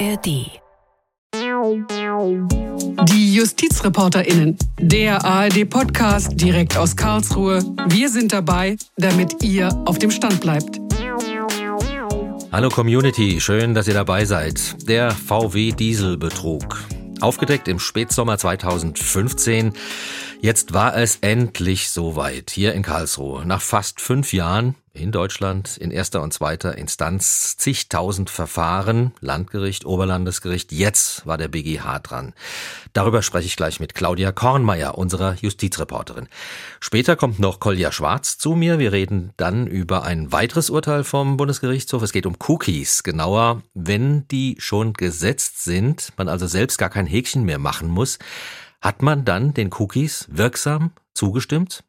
ARD. 0.00 0.26
Die 3.08 3.34
JustizreporterInnen. 3.34 4.58
Der 4.80 5.24
ARD-Podcast 5.24 6.40
direkt 6.40 6.76
aus 6.76 6.96
Karlsruhe. 6.96 7.60
Wir 7.88 8.08
sind 8.08 8.32
dabei, 8.32 8.76
damit 8.96 9.42
ihr 9.44 9.68
auf 9.86 10.00
dem 10.00 10.10
Stand 10.10 10.40
bleibt. 10.40 10.80
Hallo 12.50 12.70
Community, 12.70 13.40
schön, 13.40 13.74
dass 13.74 13.86
ihr 13.86 13.94
dabei 13.94 14.24
seid. 14.24 14.88
Der 14.88 15.12
VW-Dieselbetrug. 15.12 16.80
Aufgedeckt 17.20 17.68
im 17.68 17.78
Spätsommer 17.78 18.36
2015. 18.36 19.74
Jetzt 20.40 20.74
war 20.74 20.96
es 20.96 21.18
endlich 21.20 21.90
soweit 21.90 22.50
hier 22.50 22.72
in 22.74 22.82
Karlsruhe. 22.82 23.46
Nach 23.46 23.62
fast 23.62 24.00
fünf 24.00 24.32
Jahren 24.32 24.74
in 24.94 25.10
Deutschland 25.10 25.76
in 25.76 25.90
erster 25.90 26.22
und 26.22 26.32
zweiter 26.32 26.78
Instanz 26.78 27.56
zigtausend 27.56 28.30
Verfahren, 28.30 29.12
Landgericht, 29.20 29.84
Oberlandesgericht. 29.84 30.70
Jetzt 30.70 31.26
war 31.26 31.36
der 31.36 31.48
BGH 31.48 31.98
dran. 31.98 32.32
Darüber 32.92 33.22
spreche 33.22 33.46
ich 33.46 33.56
gleich 33.56 33.80
mit 33.80 33.94
Claudia 33.94 34.30
Kornmeier, 34.30 34.96
unserer 34.96 35.34
Justizreporterin. 35.34 36.28
Später 36.78 37.16
kommt 37.16 37.40
noch 37.40 37.58
Kolja 37.58 37.90
Schwarz 37.90 38.38
zu 38.38 38.54
mir. 38.54 38.78
Wir 38.78 38.92
reden 38.92 39.32
dann 39.36 39.66
über 39.66 40.04
ein 40.04 40.30
weiteres 40.30 40.70
Urteil 40.70 41.02
vom 41.02 41.36
Bundesgerichtshof. 41.36 42.02
Es 42.02 42.12
geht 42.12 42.26
um 42.26 42.36
Cookies. 42.46 43.02
Genauer, 43.02 43.62
wenn 43.74 44.28
die 44.28 44.54
schon 44.58 44.92
gesetzt 44.92 45.64
sind, 45.64 46.12
man 46.16 46.28
also 46.28 46.46
selbst 46.46 46.78
gar 46.78 46.90
kein 46.90 47.06
Häkchen 47.06 47.42
mehr 47.42 47.58
machen 47.58 47.88
muss, 47.88 48.20
hat 48.80 49.02
man 49.02 49.24
dann 49.24 49.54
den 49.54 49.72
Cookies 49.72 50.26
wirksam 50.30 50.92
zugestimmt? 51.14 51.82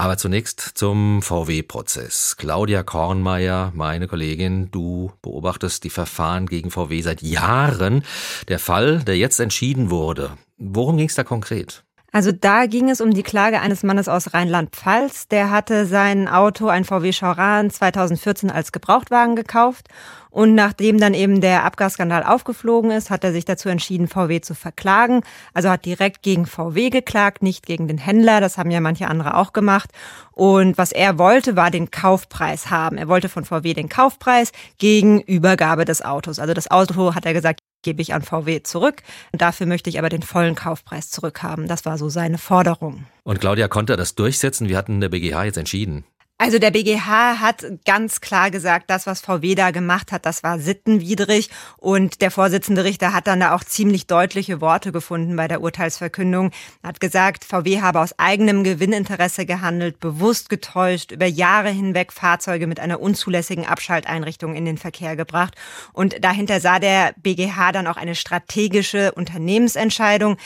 Aber 0.00 0.16
zunächst 0.16 0.62
zum 0.62 1.20
VW-Prozess. 1.20 2.38
Claudia 2.38 2.82
Kornmeier, 2.82 3.70
meine 3.74 4.08
Kollegin, 4.08 4.70
du 4.70 5.12
beobachtest 5.20 5.84
die 5.84 5.90
Verfahren 5.90 6.46
gegen 6.46 6.70
VW 6.70 7.02
seit 7.02 7.20
Jahren. 7.20 8.02
Der 8.48 8.58
Fall, 8.58 9.00
der 9.00 9.18
jetzt 9.18 9.40
entschieden 9.40 9.90
wurde, 9.90 10.38
worum 10.56 10.96
ging 10.96 11.08
es 11.08 11.16
da 11.16 11.22
konkret? 11.22 11.84
Also 12.12 12.32
da 12.32 12.64
ging 12.64 12.88
es 12.88 13.02
um 13.02 13.10
die 13.12 13.22
Klage 13.22 13.60
eines 13.60 13.82
Mannes 13.82 14.08
aus 14.08 14.32
Rheinland-Pfalz. 14.32 15.28
Der 15.28 15.50
hatte 15.50 15.84
sein 15.84 16.28
Auto, 16.28 16.68
ein 16.68 16.86
VW 16.86 17.12
Chauran, 17.12 17.68
2014 17.68 18.50
als 18.50 18.72
Gebrauchtwagen 18.72 19.36
gekauft. 19.36 19.88
Und 20.30 20.54
nachdem 20.54 20.98
dann 20.98 21.14
eben 21.14 21.40
der 21.40 21.64
Abgasskandal 21.64 22.22
aufgeflogen 22.22 22.90
ist, 22.90 23.10
hat 23.10 23.24
er 23.24 23.32
sich 23.32 23.44
dazu 23.44 23.68
entschieden, 23.68 24.08
VW 24.08 24.40
zu 24.40 24.54
verklagen. 24.54 25.22
Also 25.54 25.68
hat 25.70 25.84
direkt 25.84 26.22
gegen 26.22 26.46
VW 26.46 26.90
geklagt, 26.90 27.42
nicht 27.42 27.66
gegen 27.66 27.88
den 27.88 27.98
Händler. 27.98 28.40
Das 28.40 28.56
haben 28.56 28.70
ja 28.70 28.80
manche 28.80 29.08
andere 29.08 29.36
auch 29.36 29.52
gemacht. 29.52 29.90
Und 30.32 30.78
was 30.78 30.92
er 30.92 31.18
wollte, 31.18 31.56
war 31.56 31.70
den 31.70 31.90
Kaufpreis 31.90 32.70
haben. 32.70 32.96
Er 32.96 33.08
wollte 33.08 33.28
von 33.28 33.44
VW 33.44 33.74
den 33.74 33.88
Kaufpreis 33.88 34.52
gegen 34.78 35.20
Übergabe 35.20 35.84
des 35.84 36.02
Autos. 36.02 36.38
Also 36.38 36.54
das 36.54 36.70
Auto, 36.70 37.14
hat 37.14 37.26
er 37.26 37.34
gesagt, 37.34 37.60
gebe 37.82 38.02
ich 38.02 38.14
an 38.14 38.22
VW 38.22 38.62
zurück. 38.62 39.02
Dafür 39.32 39.66
möchte 39.66 39.90
ich 39.90 39.98
aber 39.98 40.08
den 40.08 40.22
vollen 40.22 40.54
Kaufpreis 40.54 41.10
zurückhaben. 41.10 41.66
Das 41.66 41.84
war 41.84 41.98
so 41.98 42.08
seine 42.08 42.38
Forderung. 42.38 43.06
Und 43.24 43.40
Claudia 43.40 43.68
konnte 43.68 43.96
das 43.96 44.14
durchsetzen. 44.14 44.68
Wie 44.68 44.76
hat 44.76 44.88
denn 44.88 45.00
der 45.00 45.08
BGH 45.08 45.44
jetzt 45.44 45.58
entschieden? 45.58 46.04
Also 46.40 46.58
der 46.58 46.70
BGH 46.70 47.38
hat 47.40 47.66
ganz 47.84 48.22
klar 48.22 48.50
gesagt, 48.50 48.88
das, 48.88 49.06
was 49.06 49.20
VW 49.20 49.54
da 49.54 49.72
gemacht 49.72 50.10
hat, 50.10 50.24
das 50.24 50.42
war 50.42 50.58
sittenwidrig. 50.58 51.50
Und 51.76 52.22
der 52.22 52.30
Vorsitzende 52.30 52.82
Richter 52.82 53.12
hat 53.12 53.26
dann 53.26 53.40
da 53.40 53.54
auch 53.54 53.62
ziemlich 53.62 54.06
deutliche 54.06 54.62
Worte 54.62 54.90
gefunden 54.90 55.36
bei 55.36 55.48
der 55.48 55.60
Urteilsverkündung. 55.60 56.50
Er 56.82 56.88
hat 56.88 56.98
gesagt, 56.98 57.44
VW 57.44 57.82
habe 57.82 58.00
aus 58.00 58.18
eigenem 58.18 58.64
Gewinninteresse 58.64 59.44
gehandelt, 59.44 60.00
bewusst 60.00 60.48
getäuscht, 60.48 61.12
über 61.12 61.26
Jahre 61.26 61.68
hinweg 61.68 62.10
Fahrzeuge 62.10 62.66
mit 62.66 62.80
einer 62.80 63.02
unzulässigen 63.02 63.66
Abschalteinrichtung 63.66 64.54
in 64.54 64.64
den 64.64 64.78
Verkehr 64.78 65.16
gebracht. 65.16 65.56
Und 65.92 66.24
dahinter 66.24 66.58
sah 66.60 66.78
der 66.78 67.12
BGH 67.18 67.72
dann 67.72 67.86
auch 67.86 67.98
eine 67.98 68.14
strategische 68.14 69.12
Unternehmensentscheidung. 69.12 70.38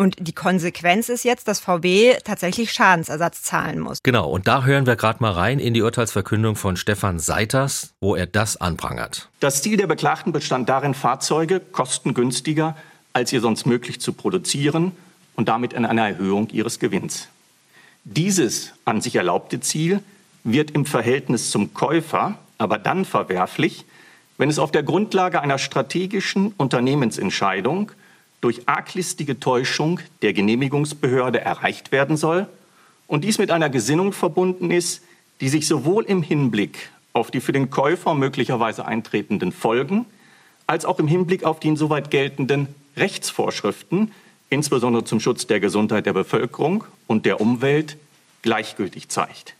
Und 0.00 0.16
die 0.18 0.32
Konsequenz 0.32 1.10
ist 1.10 1.24
jetzt, 1.24 1.46
dass 1.46 1.60
VW 1.60 2.16
tatsächlich 2.24 2.72
Schadensersatz 2.72 3.42
zahlen 3.42 3.78
muss. 3.80 3.98
Genau, 4.02 4.30
und 4.30 4.48
da 4.48 4.64
hören 4.64 4.86
wir 4.86 4.96
gerade 4.96 5.22
mal 5.22 5.32
rein 5.32 5.58
in 5.58 5.74
die 5.74 5.82
Urteilsverkündung 5.82 6.56
von 6.56 6.78
Stefan 6.78 7.18
Seiters, 7.18 7.92
wo 8.00 8.14
er 8.16 8.26
das 8.26 8.56
anprangert. 8.56 9.28
Das 9.40 9.60
Ziel 9.60 9.76
der 9.76 9.86
Beklagten 9.86 10.32
bestand 10.32 10.70
darin, 10.70 10.94
Fahrzeuge 10.94 11.60
kostengünstiger 11.60 12.78
als 13.12 13.30
ihr 13.34 13.42
sonst 13.42 13.66
möglich 13.66 14.00
zu 14.00 14.14
produzieren 14.14 14.92
und 15.36 15.50
damit 15.50 15.74
in 15.74 15.84
einer 15.84 16.08
Erhöhung 16.08 16.48
ihres 16.48 16.78
Gewinns. 16.78 17.28
Dieses 18.04 18.72
an 18.86 19.02
sich 19.02 19.16
erlaubte 19.16 19.60
Ziel 19.60 20.02
wird 20.44 20.70
im 20.70 20.86
Verhältnis 20.86 21.50
zum 21.50 21.74
Käufer 21.74 22.38
aber 22.56 22.78
dann 22.78 23.04
verwerflich, 23.04 23.84
wenn 24.38 24.48
es 24.48 24.58
auf 24.58 24.72
der 24.72 24.82
Grundlage 24.82 25.42
einer 25.42 25.58
strategischen 25.58 26.54
Unternehmensentscheidung 26.56 27.92
durch 28.40 28.68
arglistige 28.68 29.38
Täuschung 29.38 30.00
der 30.22 30.32
Genehmigungsbehörde 30.32 31.40
erreicht 31.40 31.92
werden 31.92 32.16
soll 32.16 32.46
und 33.06 33.24
dies 33.24 33.38
mit 33.38 33.50
einer 33.50 33.68
Gesinnung 33.68 34.12
verbunden 34.12 34.70
ist, 34.70 35.02
die 35.40 35.48
sich 35.48 35.66
sowohl 35.66 36.04
im 36.04 36.22
Hinblick 36.22 36.90
auf 37.12 37.30
die 37.30 37.40
für 37.40 37.52
den 37.52 37.70
Käufer 37.70 38.14
möglicherweise 38.14 38.86
eintretenden 38.86 39.52
Folgen 39.52 40.06
als 40.66 40.84
auch 40.84 41.00
im 41.00 41.08
Hinblick 41.08 41.42
auf 41.42 41.58
die 41.58 41.68
insoweit 41.68 42.10
geltenden 42.12 42.68
Rechtsvorschriften, 42.96 44.12
insbesondere 44.50 45.04
zum 45.04 45.18
Schutz 45.18 45.46
der 45.48 45.58
Gesundheit 45.58 46.06
der 46.06 46.12
Bevölkerung 46.12 46.84
und 47.08 47.26
der 47.26 47.40
Umwelt, 47.40 47.96
gleichgültig 48.42 49.08
zeigt. 49.08 49.54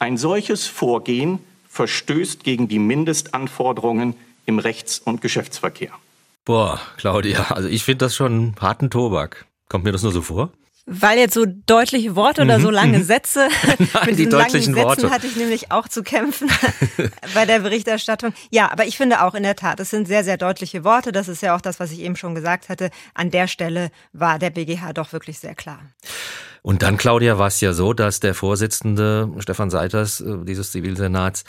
Ein 0.00 0.16
solches 0.16 0.66
Vorgehen 0.66 1.38
verstößt 1.68 2.42
gegen 2.42 2.66
die 2.66 2.80
Mindestanforderungen 2.80 4.14
im 4.44 4.58
Rechts- 4.58 4.98
und 4.98 5.20
Geschäftsverkehr. 5.20 5.92
Boah, 6.44 6.80
Claudia, 6.96 7.50
also 7.50 7.68
ich 7.68 7.84
finde 7.84 8.06
das 8.06 8.14
schon 8.14 8.54
harten 8.60 8.90
Tobak. 8.90 9.46
Kommt 9.68 9.84
mir 9.84 9.92
das 9.92 10.02
nur 10.02 10.12
so 10.12 10.22
vor? 10.22 10.52
Weil 10.86 11.18
jetzt 11.18 11.34
so 11.34 11.44
deutliche 11.46 12.16
Worte 12.16 12.42
oder 12.42 12.58
so 12.58 12.70
lange 12.70 13.04
Sätze, 13.04 13.48
Nein, 13.78 14.06
mit 14.06 14.18
die 14.18 14.28
deutlichen 14.28 14.74
langen 14.74 14.88
Sätzen 14.88 15.02
Worte. 15.04 15.10
hatte 15.10 15.26
ich 15.26 15.36
nämlich 15.36 15.70
auch 15.70 15.86
zu 15.86 16.02
kämpfen 16.02 16.50
bei 17.34 17.46
der 17.46 17.60
Berichterstattung. 17.60 18.32
Ja, 18.50 18.72
aber 18.72 18.86
ich 18.86 18.96
finde 18.96 19.22
auch 19.22 19.34
in 19.34 19.44
der 19.44 19.54
Tat, 19.54 19.78
es 19.78 19.90
sind 19.90 20.08
sehr, 20.08 20.24
sehr 20.24 20.36
deutliche 20.36 20.82
Worte. 20.82 21.12
Das 21.12 21.28
ist 21.28 21.42
ja 21.42 21.54
auch 21.54 21.60
das, 21.60 21.78
was 21.78 21.92
ich 21.92 22.00
eben 22.00 22.16
schon 22.16 22.34
gesagt 22.34 22.68
hatte. 22.68 22.90
An 23.14 23.30
der 23.30 23.46
Stelle 23.46 23.90
war 24.12 24.38
der 24.38 24.50
BGH 24.50 24.92
doch 24.92 25.12
wirklich 25.12 25.38
sehr 25.38 25.54
klar. 25.54 25.80
Und 26.62 26.82
dann, 26.82 26.96
Claudia, 26.96 27.38
war 27.38 27.46
es 27.46 27.60
ja 27.60 27.72
so, 27.72 27.92
dass 27.92 28.18
der 28.20 28.34
Vorsitzende 28.34 29.32
Stefan 29.38 29.70
Seiters 29.70 30.20
äh, 30.20 30.38
dieses 30.44 30.72
Zivilsenats, 30.72 31.44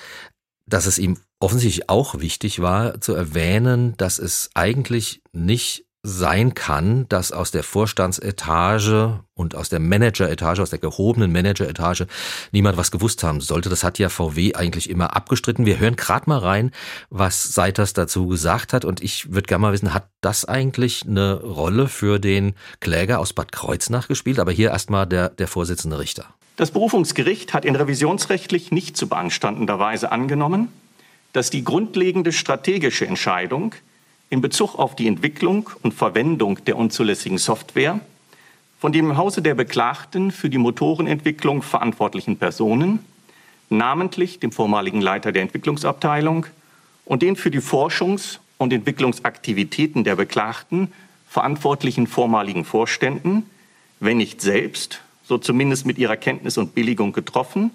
dass 0.67 0.85
es 0.85 0.99
ihm 0.99 1.17
offensichtlich 1.41 1.89
auch 1.89 2.19
wichtig 2.19 2.61
war 2.61 3.01
zu 3.01 3.13
erwähnen, 3.13 3.95
dass 3.97 4.19
es 4.19 4.49
eigentlich 4.53 5.21
nicht 5.33 5.85
sein 6.03 6.55
kann, 6.55 7.07
dass 7.09 7.31
aus 7.31 7.51
der 7.51 7.61
Vorstandsetage 7.61 9.19
und 9.35 9.55
aus 9.55 9.69
der 9.69 9.79
Manageretage, 9.79 10.61
aus 10.61 10.71
der 10.71 10.79
gehobenen 10.79 11.31
Manageretage 11.31 12.07
niemand 12.51 12.77
was 12.77 12.89
gewusst 12.89 13.23
haben 13.23 13.39
sollte. 13.39 13.69
Das 13.69 13.83
hat 13.83 13.99
ja 13.99 14.09
VW 14.09 14.55
eigentlich 14.55 14.89
immer 14.89 15.15
abgestritten. 15.15 15.67
Wir 15.67 15.77
hören 15.77 15.95
gerade 15.95 16.27
mal 16.27 16.39
rein, 16.39 16.71
was 17.11 17.53
Seiters 17.53 17.93
dazu 17.93 18.27
gesagt 18.27 18.73
hat. 18.73 18.83
Und 18.83 19.03
ich 19.03 19.31
würde 19.31 19.43
gerne 19.43 19.61
mal 19.61 19.73
wissen, 19.73 19.93
hat 19.93 20.09
das 20.21 20.45
eigentlich 20.45 21.05
eine 21.05 21.39
Rolle 21.39 21.87
für 21.87 22.17
den 22.17 22.55
Kläger 22.79 23.19
aus 23.19 23.33
Bad 23.33 23.51
Kreuznach 23.51 24.07
gespielt? 24.07 24.39
Aber 24.39 24.51
hier 24.51 24.71
erstmal 24.71 25.05
der, 25.05 25.29
der 25.29 25.47
Vorsitzende 25.47 25.99
Richter. 25.99 26.25
Das 26.55 26.71
Berufungsgericht 26.71 27.53
hat 27.53 27.63
in 27.63 27.75
revisionsrechtlich 27.75 28.71
nicht 28.71 28.97
zu 28.97 29.07
beanstandender 29.07 29.77
Weise 29.77 30.11
angenommen, 30.11 30.69
dass 31.33 31.49
die 31.49 31.63
grundlegende 31.63 32.31
strategische 32.31 33.07
Entscheidung 33.07 33.75
in 34.29 34.41
Bezug 34.41 34.75
auf 34.75 34.95
die 34.95 35.07
Entwicklung 35.07 35.69
und 35.81 35.93
Verwendung 35.93 36.63
der 36.65 36.77
unzulässigen 36.77 37.37
Software 37.37 37.99
von 38.79 38.91
dem 38.91 39.11
im 39.11 39.17
Hause 39.17 39.43
der 39.43 39.53
Beklagten 39.53 40.31
für 40.31 40.49
die 40.49 40.57
Motorenentwicklung 40.57 41.61
verantwortlichen 41.61 42.37
Personen, 42.37 42.99
namentlich 43.69 44.39
dem 44.39 44.51
vormaligen 44.51 45.01
Leiter 45.01 45.31
der 45.31 45.43
Entwicklungsabteilung 45.43 46.47
und 47.05 47.21
den 47.21 47.35
für 47.35 47.51
die 47.51 47.61
Forschungs- 47.61 48.39
und 48.57 48.73
Entwicklungsaktivitäten 48.73 50.03
der 50.03 50.15
Beklagten 50.15 50.91
verantwortlichen 51.27 52.07
vormaligen 52.07 52.65
Vorständen, 52.65 53.45
wenn 53.99 54.17
nicht 54.17 54.41
selbst, 54.41 55.01
so 55.23 55.37
zumindest 55.37 55.85
mit 55.85 55.99
ihrer 55.99 56.17
Kenntnis 56.17 56.57
und 56.57 56.73
Billigung 56.73 57.13
getroffen 57.13 57.69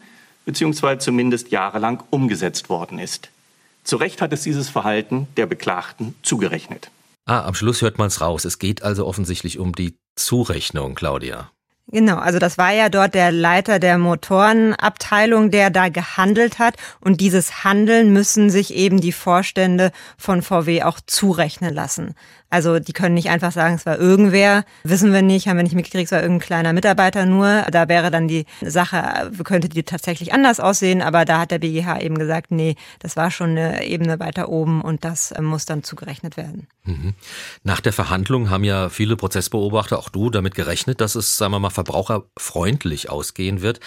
bzw. 0.45 0.99
zumindest 0.99 1.53
jahrelang 1.53 2.03
umgesetzt 2.11 2.69
worden 2.69 2.99
ist. 2.99 3.31
Zu 3.87 3.97
Recht 3.97 4.21
hat 4.21 4.33
es 4.33 4.43
dieses 4.43 4.69
Verhalten 4.69 5.29
der 5.37 5.47
Beklagten 5.47 6.17
zugerechnet. 6.23 6.91
Ah, 7.25 7.45
am 7.47 7.55
Schluss 7.55 7.83
hört 7.83 7.99
man 7.99 8.09
es 8.09 8.21
raus. 8.21 8.45
Es 8.45 8.59
geht 8.59 8.83
also 8.83 9.07
offensichtlich 9.07 9.61
um 9.61 9.77
die 9.77 9.95
Zurechnung, 10.17 10.97
Claudia. 10.97 11.53
Genau, 11.89 12.17
also 12.17 12.41
das 12.41 12.59
war 12.59 12.73
ja 12.73 12.89
dort 12.89 13.15
der 13.15 13.31
Leiter 13.31 13.79
der 13.79 13.97
Motorenabteilung, 13.97 15.53
der 15.53 15.71
da 15.71 15.89
gehandelt 15.89 16.59
hat. 16.59 16.75
Und 17.01 17.21
dieses 17.21 17.63
Handeln 17.63 18.13
müssen 18.13 18.51
sich 18.51 18.75
eben 18.75 19.01
die 19.01 19.13
Vorstände 19.13 19.93
von 20.19 20.43
VW 20.43 20.83
auch 20.83 20.99
zurechnen 21.07 21.73
lassen. 21.73 22.17
Also 22.49 22.79
die 22.79 22.93
können 22.93 23.15
nicht 23.15 23.29
einfach 23.29 23.53
sagen, 23.53 23.75
es 23.75 23.87
war 23.87 23.99
irgendwer, 23.99 24.65
wissen 24.85 25.13
wir 25.13 25.23
nicht, 25.23 25.49
haben 25.49 25.57
wir 25.57 25.65
nicht 25.65 25.75
mitgekriegt, 25.75 26.07
es 26.07 26.13
war 26.13 26.23
irgendein 26.23 26.47
kleiner 26.47 26.73
Mitarbeiter 26.73 27.27
nur. 27.27 27.63
Da 27.71 27.89
wäre 27.89 28.11
dann 28.11 28.29
die 28.29 28.47
Sache, 28.63 29.31
könnte 29.45 29.69
die 29.69 29.83
tatsächlich 29.83 30.33
anders 30.33 30.61
aussehen, 30.61 31.03
aber 31.03 31.25
da 31.25 31.41
hat 31.41 31.51
der 31.51 31.59
BGH 31.59 32.01
eben 32.01 32.19
gesagt, 32.19 32.51
nee, 32.51 32.77
das 33.01 33.17
war 33.17 33.31
schon 33.31 33.51
eine 33.51 33.87
Ebene 33.87 34.21
weiter 34.21 34.49
oben 34.49 34.81
und 34.81 35.05
das 35.05 35.33
äh, 35.33 35.43
muss 35.43 35.67
dann 35.67 35.83
zugerechnet 35.83 36.37
werden. 36.37 36.69
Mhm. 36.85 37.15
Nach 37.65 37.81
der 37.81 37.93
Verhandlung 37.93 38.51
haben 38.51 38.65
ja 38.65 38.89
viele 38.89 39.17
Prozessbeobachter, 39.17 39.99
auch 39.99 40.09
du, 40.09 40.31
damit 40.31 40.55
gerechnet, 40.55 41.01
dass 41.01 41.15
es, 41.15 41.37
sagen 41.37 41.53
wir 41.53 41.59
mal, 41.59 41.71
verbraucherfreundlich 41.71 43.11
ausgehen 43.11 43.61
wird. 43.63 43.81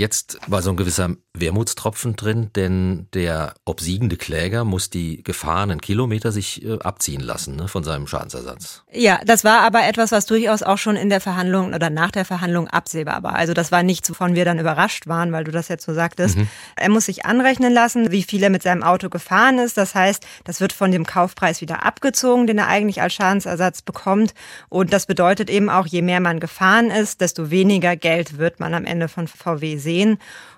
Jetzt 0.00 0.38
war 0.46 0.62
so 0.62 0.70
ein 0.70 0.76
gewisser 0.76 1.10
Wermutstropfen 1.34 2.16
drin, 2.16 2.48
denn 2.56 3.06
der 3.12 3.52
obsiegende 3.66 4.16
Kläger 4.16 4.64
muss 4.64 4.88
die 4.88 5.22
gefahrenen 5.22 5.82
Kilometer 5.82 6.32
sich 6.32 6.64
äh, 6.64 6.78
abziehen 6.78 7.20
lassen 7.20 7.56
ne, 7.56 7.68
von 7.68 7.84
seinem 7.84 8.06
Schadensersatz. 8.06 8.82
Ja, 8.90 9.20
das 9.26 9.44
war 9.44 9.60
aber 9.60 9.86
etwas, 9.86 10.10
was 10.10 10.24
durchaus 10.24 10.62
auch 10.62 10.78
schon 10.78 10.96
in 10.96 11.10
der 11.10 11.20
Verhandlung 11.20 11.74
oder 11.74 11.90
nach 11.90 12.10
der 12.12 12.24
Verhandlung 12.24 12.66
absehbar 12.66 13.22
war. 13.22 13.34
Also 13.34 13.52
das 13.52 13.72
war 13.72 13.82
nichts, 13.82 14.08
wovon 14.08 14.34
wir 14.34 14.46
dann 14.46 14.58
überrascht 14.58 15.06
waren, 15.06 15.32
weil 15.32 15.44
du 15.44 15.50
das 15.50 15.68
jetzt 15.68 15.84
so 15.84 15.92
sagtest. 15.92 16.38
Mhm. 16.38 16.48
Er 16.76 16.88
muss 16.88 17.04
sich 17.04 17.26
anrechnen 17.26 17.74
lassen, 17.74 18.10
wie 18.10 18.22
viel 18.22 18.42
er 18.42 18.50
mit 18.50 18.62
seinem 18.62 18.82
Auto 18.82 19.10
gefahren 19.10 19.58
ist. 19.58 19.76
Das 19.76 19.94
heißt, 19.94 20.26
das 20.44 20.62
wird 20.62 20.72
von 20.72 20.92
dem 20.92 21.04
Kaufpreis 21.04 21.60
wieder 21.60 21.84
abgezogen, 21.84 22.46
den 22.46 22.56
er 22.56 22.68
eigentlich 22.68 23.02
als 23.02 23.12
Schadensersatz 23.12 23.82
bekommt. 23.82 24.32
Und 24.70 24.94
das 24.94 25.04
bedeutet 25.04 25.50
eben 25.50 25.68
auch, 25.68 25.86
je 25.86 26.00
mehr 26.00 26.20
man 26.20 26.40
gefahren 26.40 26.90
ist, 26.90 27.20
desto 27.20 27.50
weniger 27.50 27.96
Geld 27.96 28.38
wird 28.38 28.60
man 28.60 28.72
am 28.72 28.86
Ende 28.86 29.08
von 29.08 29.28
VW 29.28 29.76
sehen. 29.76 29.89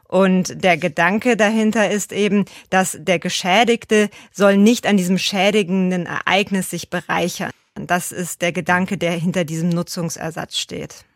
Und 0.09 0.63
der 0.63 0.77
Gedanke 0.77 1.37
dahinter 1.37 1.91
ist 1.91 2.13
eben, 2.13 2.45
dass 2.69 2.99
der 3.01 3.19
Geschädigte 3.19 4.11
soll 4.31 4.59
nicht 4.59 4.87
an 4.87 4.99
diesem 4.99 5.17
schädigenden 5.17 6.05
Ereignis 6.05 6.69
sich 6.69 6.91
bereichern. 6.91 7.51
Das 7.75 8.13
ist 8.13 8.43
der 8.43 8.53
Gedanke, 8.53 8.99
der 8.99 9.13
hinter 9.13 9.45
diesem 9.45 9.71
Nutzungsersatz 9.71 10.59
steht. 10.59 11.07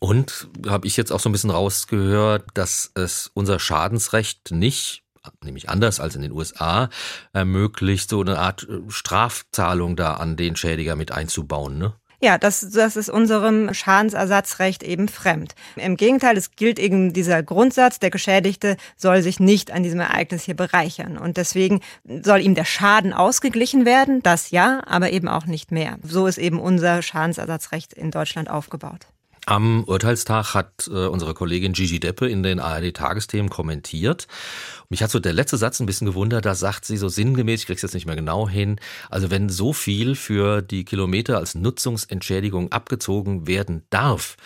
Und 0.00 0.48
habe 0.66 0.86
ich 0.86 0.96
jetzt 0.96 1.10
auch 1.12 1.20
so 1.20 1.28
ein 1.28 1.32
bisschen 1.32 1.50
rausgehört, 1.50 2.44
dass 2.54 2.90
es 2.94 3.30
unser 3.34 3.58
Schadensrecht 3.58 4.50
nicht 4.50 5.02
nämlich 5.42 5.68
anders 5.68 6.00
als 6.00 6.14
in 6.14 6.22
den 6.22 6.32
USA, 6.32 6.88
ermöglicht, 7.32 8.08
so 8.10 8.20
eine 8.20 8.38
Art 8.38 8.66
Strafzahlung 8.88 9.96
da 9.96 10.14
an 10.14 10.36
den 10.36 10.56
Schädiger 10.56 10.96
mit 10.96 11.12
einzubauen, 11.12 11.78
ne? 11.78 11.94
Ja, 12.20 12.38
das, 12.38 12.70
das 12.70 12.96
ist 12.96 13.10
unserem 13.10 13.72
Schadensersatzrecht 13.74 14.82
eben 14.82 15.08
fremd. 15.08 15.54
Im 15.76 15.96
Gegenteil, 15.96 16.36
es 16.36 16.52
gilt 16.52 16.78
eben 16.78 17.12
dieser 17.12 17.42
Grundsatz, 17.42 17.98
der 17.98 18.10
Geschädigte 18.10 18.76
soll 18.96 19.22
sich 19.22 19.38
nicht 19.38 19.70
an 19.70 19.82
diesem 19.82 20.00
Ereignis 20.00 20.44
hier 20.44 20.56
bereichern. 20.56 21.18
Und 21.18 21.36
deswegen 21.36 21.80
soll 22.04 22.40
ihm 22.40 22.54
der 22.54 22.64
Schaden 22.64 23.12
ausgeglichen 23.12 23.84
werden, 23.84 24.22
das 24.22 24.50
ja, 24.50 24.82
aber 24.86 25.10
eben 25.12 25.28
auch 25.28 25.46
nicht 25.46 25.72
mehr. 25.72 25.98
So 26.02 26.26
ist 26.26 26.38
eben 26.38 26.58
unser 26.58 27.02
Schadensersatzrecht 27.02 27.92
in 27.92 28.10
Deutschland 28.10 28.50
aufgebaut. 28.50 29.06
Am 29.48 29.84
Urteilstag 29.84 30.54
hat 30.54 30.88
äh, 30.88 31.06
unsere 31.06 31.32
Kollegin 31.32 31.72
Gigi 31.72 32.00
Deppe 32.00 32.28
in 32.28 32.42
den 32.42 32.58
ARD-Tagesthemen 32.58 33.48
kommentiert. 33.48 34.26
Mich 34.88 35.04
hat 35.04 35.12
so 35.12 35.20
der 35.20 35.32
letzte 35.32 35.56
Satz 35.56 35.78
ein 35.78 35.86
bisschen 35.86 36.08
gewundert, 36.08 36.44
da 36.44 36.56
sagt 36.56 36.84
sie 36.84 36.96
so 36.96 37.08
sinngemäß, 37.08 37.60
ich 37.60 37.66
krieg's 37.66 37.82
jetzt 37.82 37.94
nicht 37.94 38.06
mehr 38.06 38.16
genau 38.16 38.48
hin, 38.48 38.80
also 39.08 39.30
wenn 39.30 39.48
so 39.48 39.72
viel 39.72 40.16
für 40.16 40.62
die 40.62 40.84
Kilometer 40.84 41.38
als 41.38 41.54
Nutzungsentschädigung 41.54 42.72
abgezogen 42.72 43.46
werden 43.46 43.84
darf, 43.90 44.36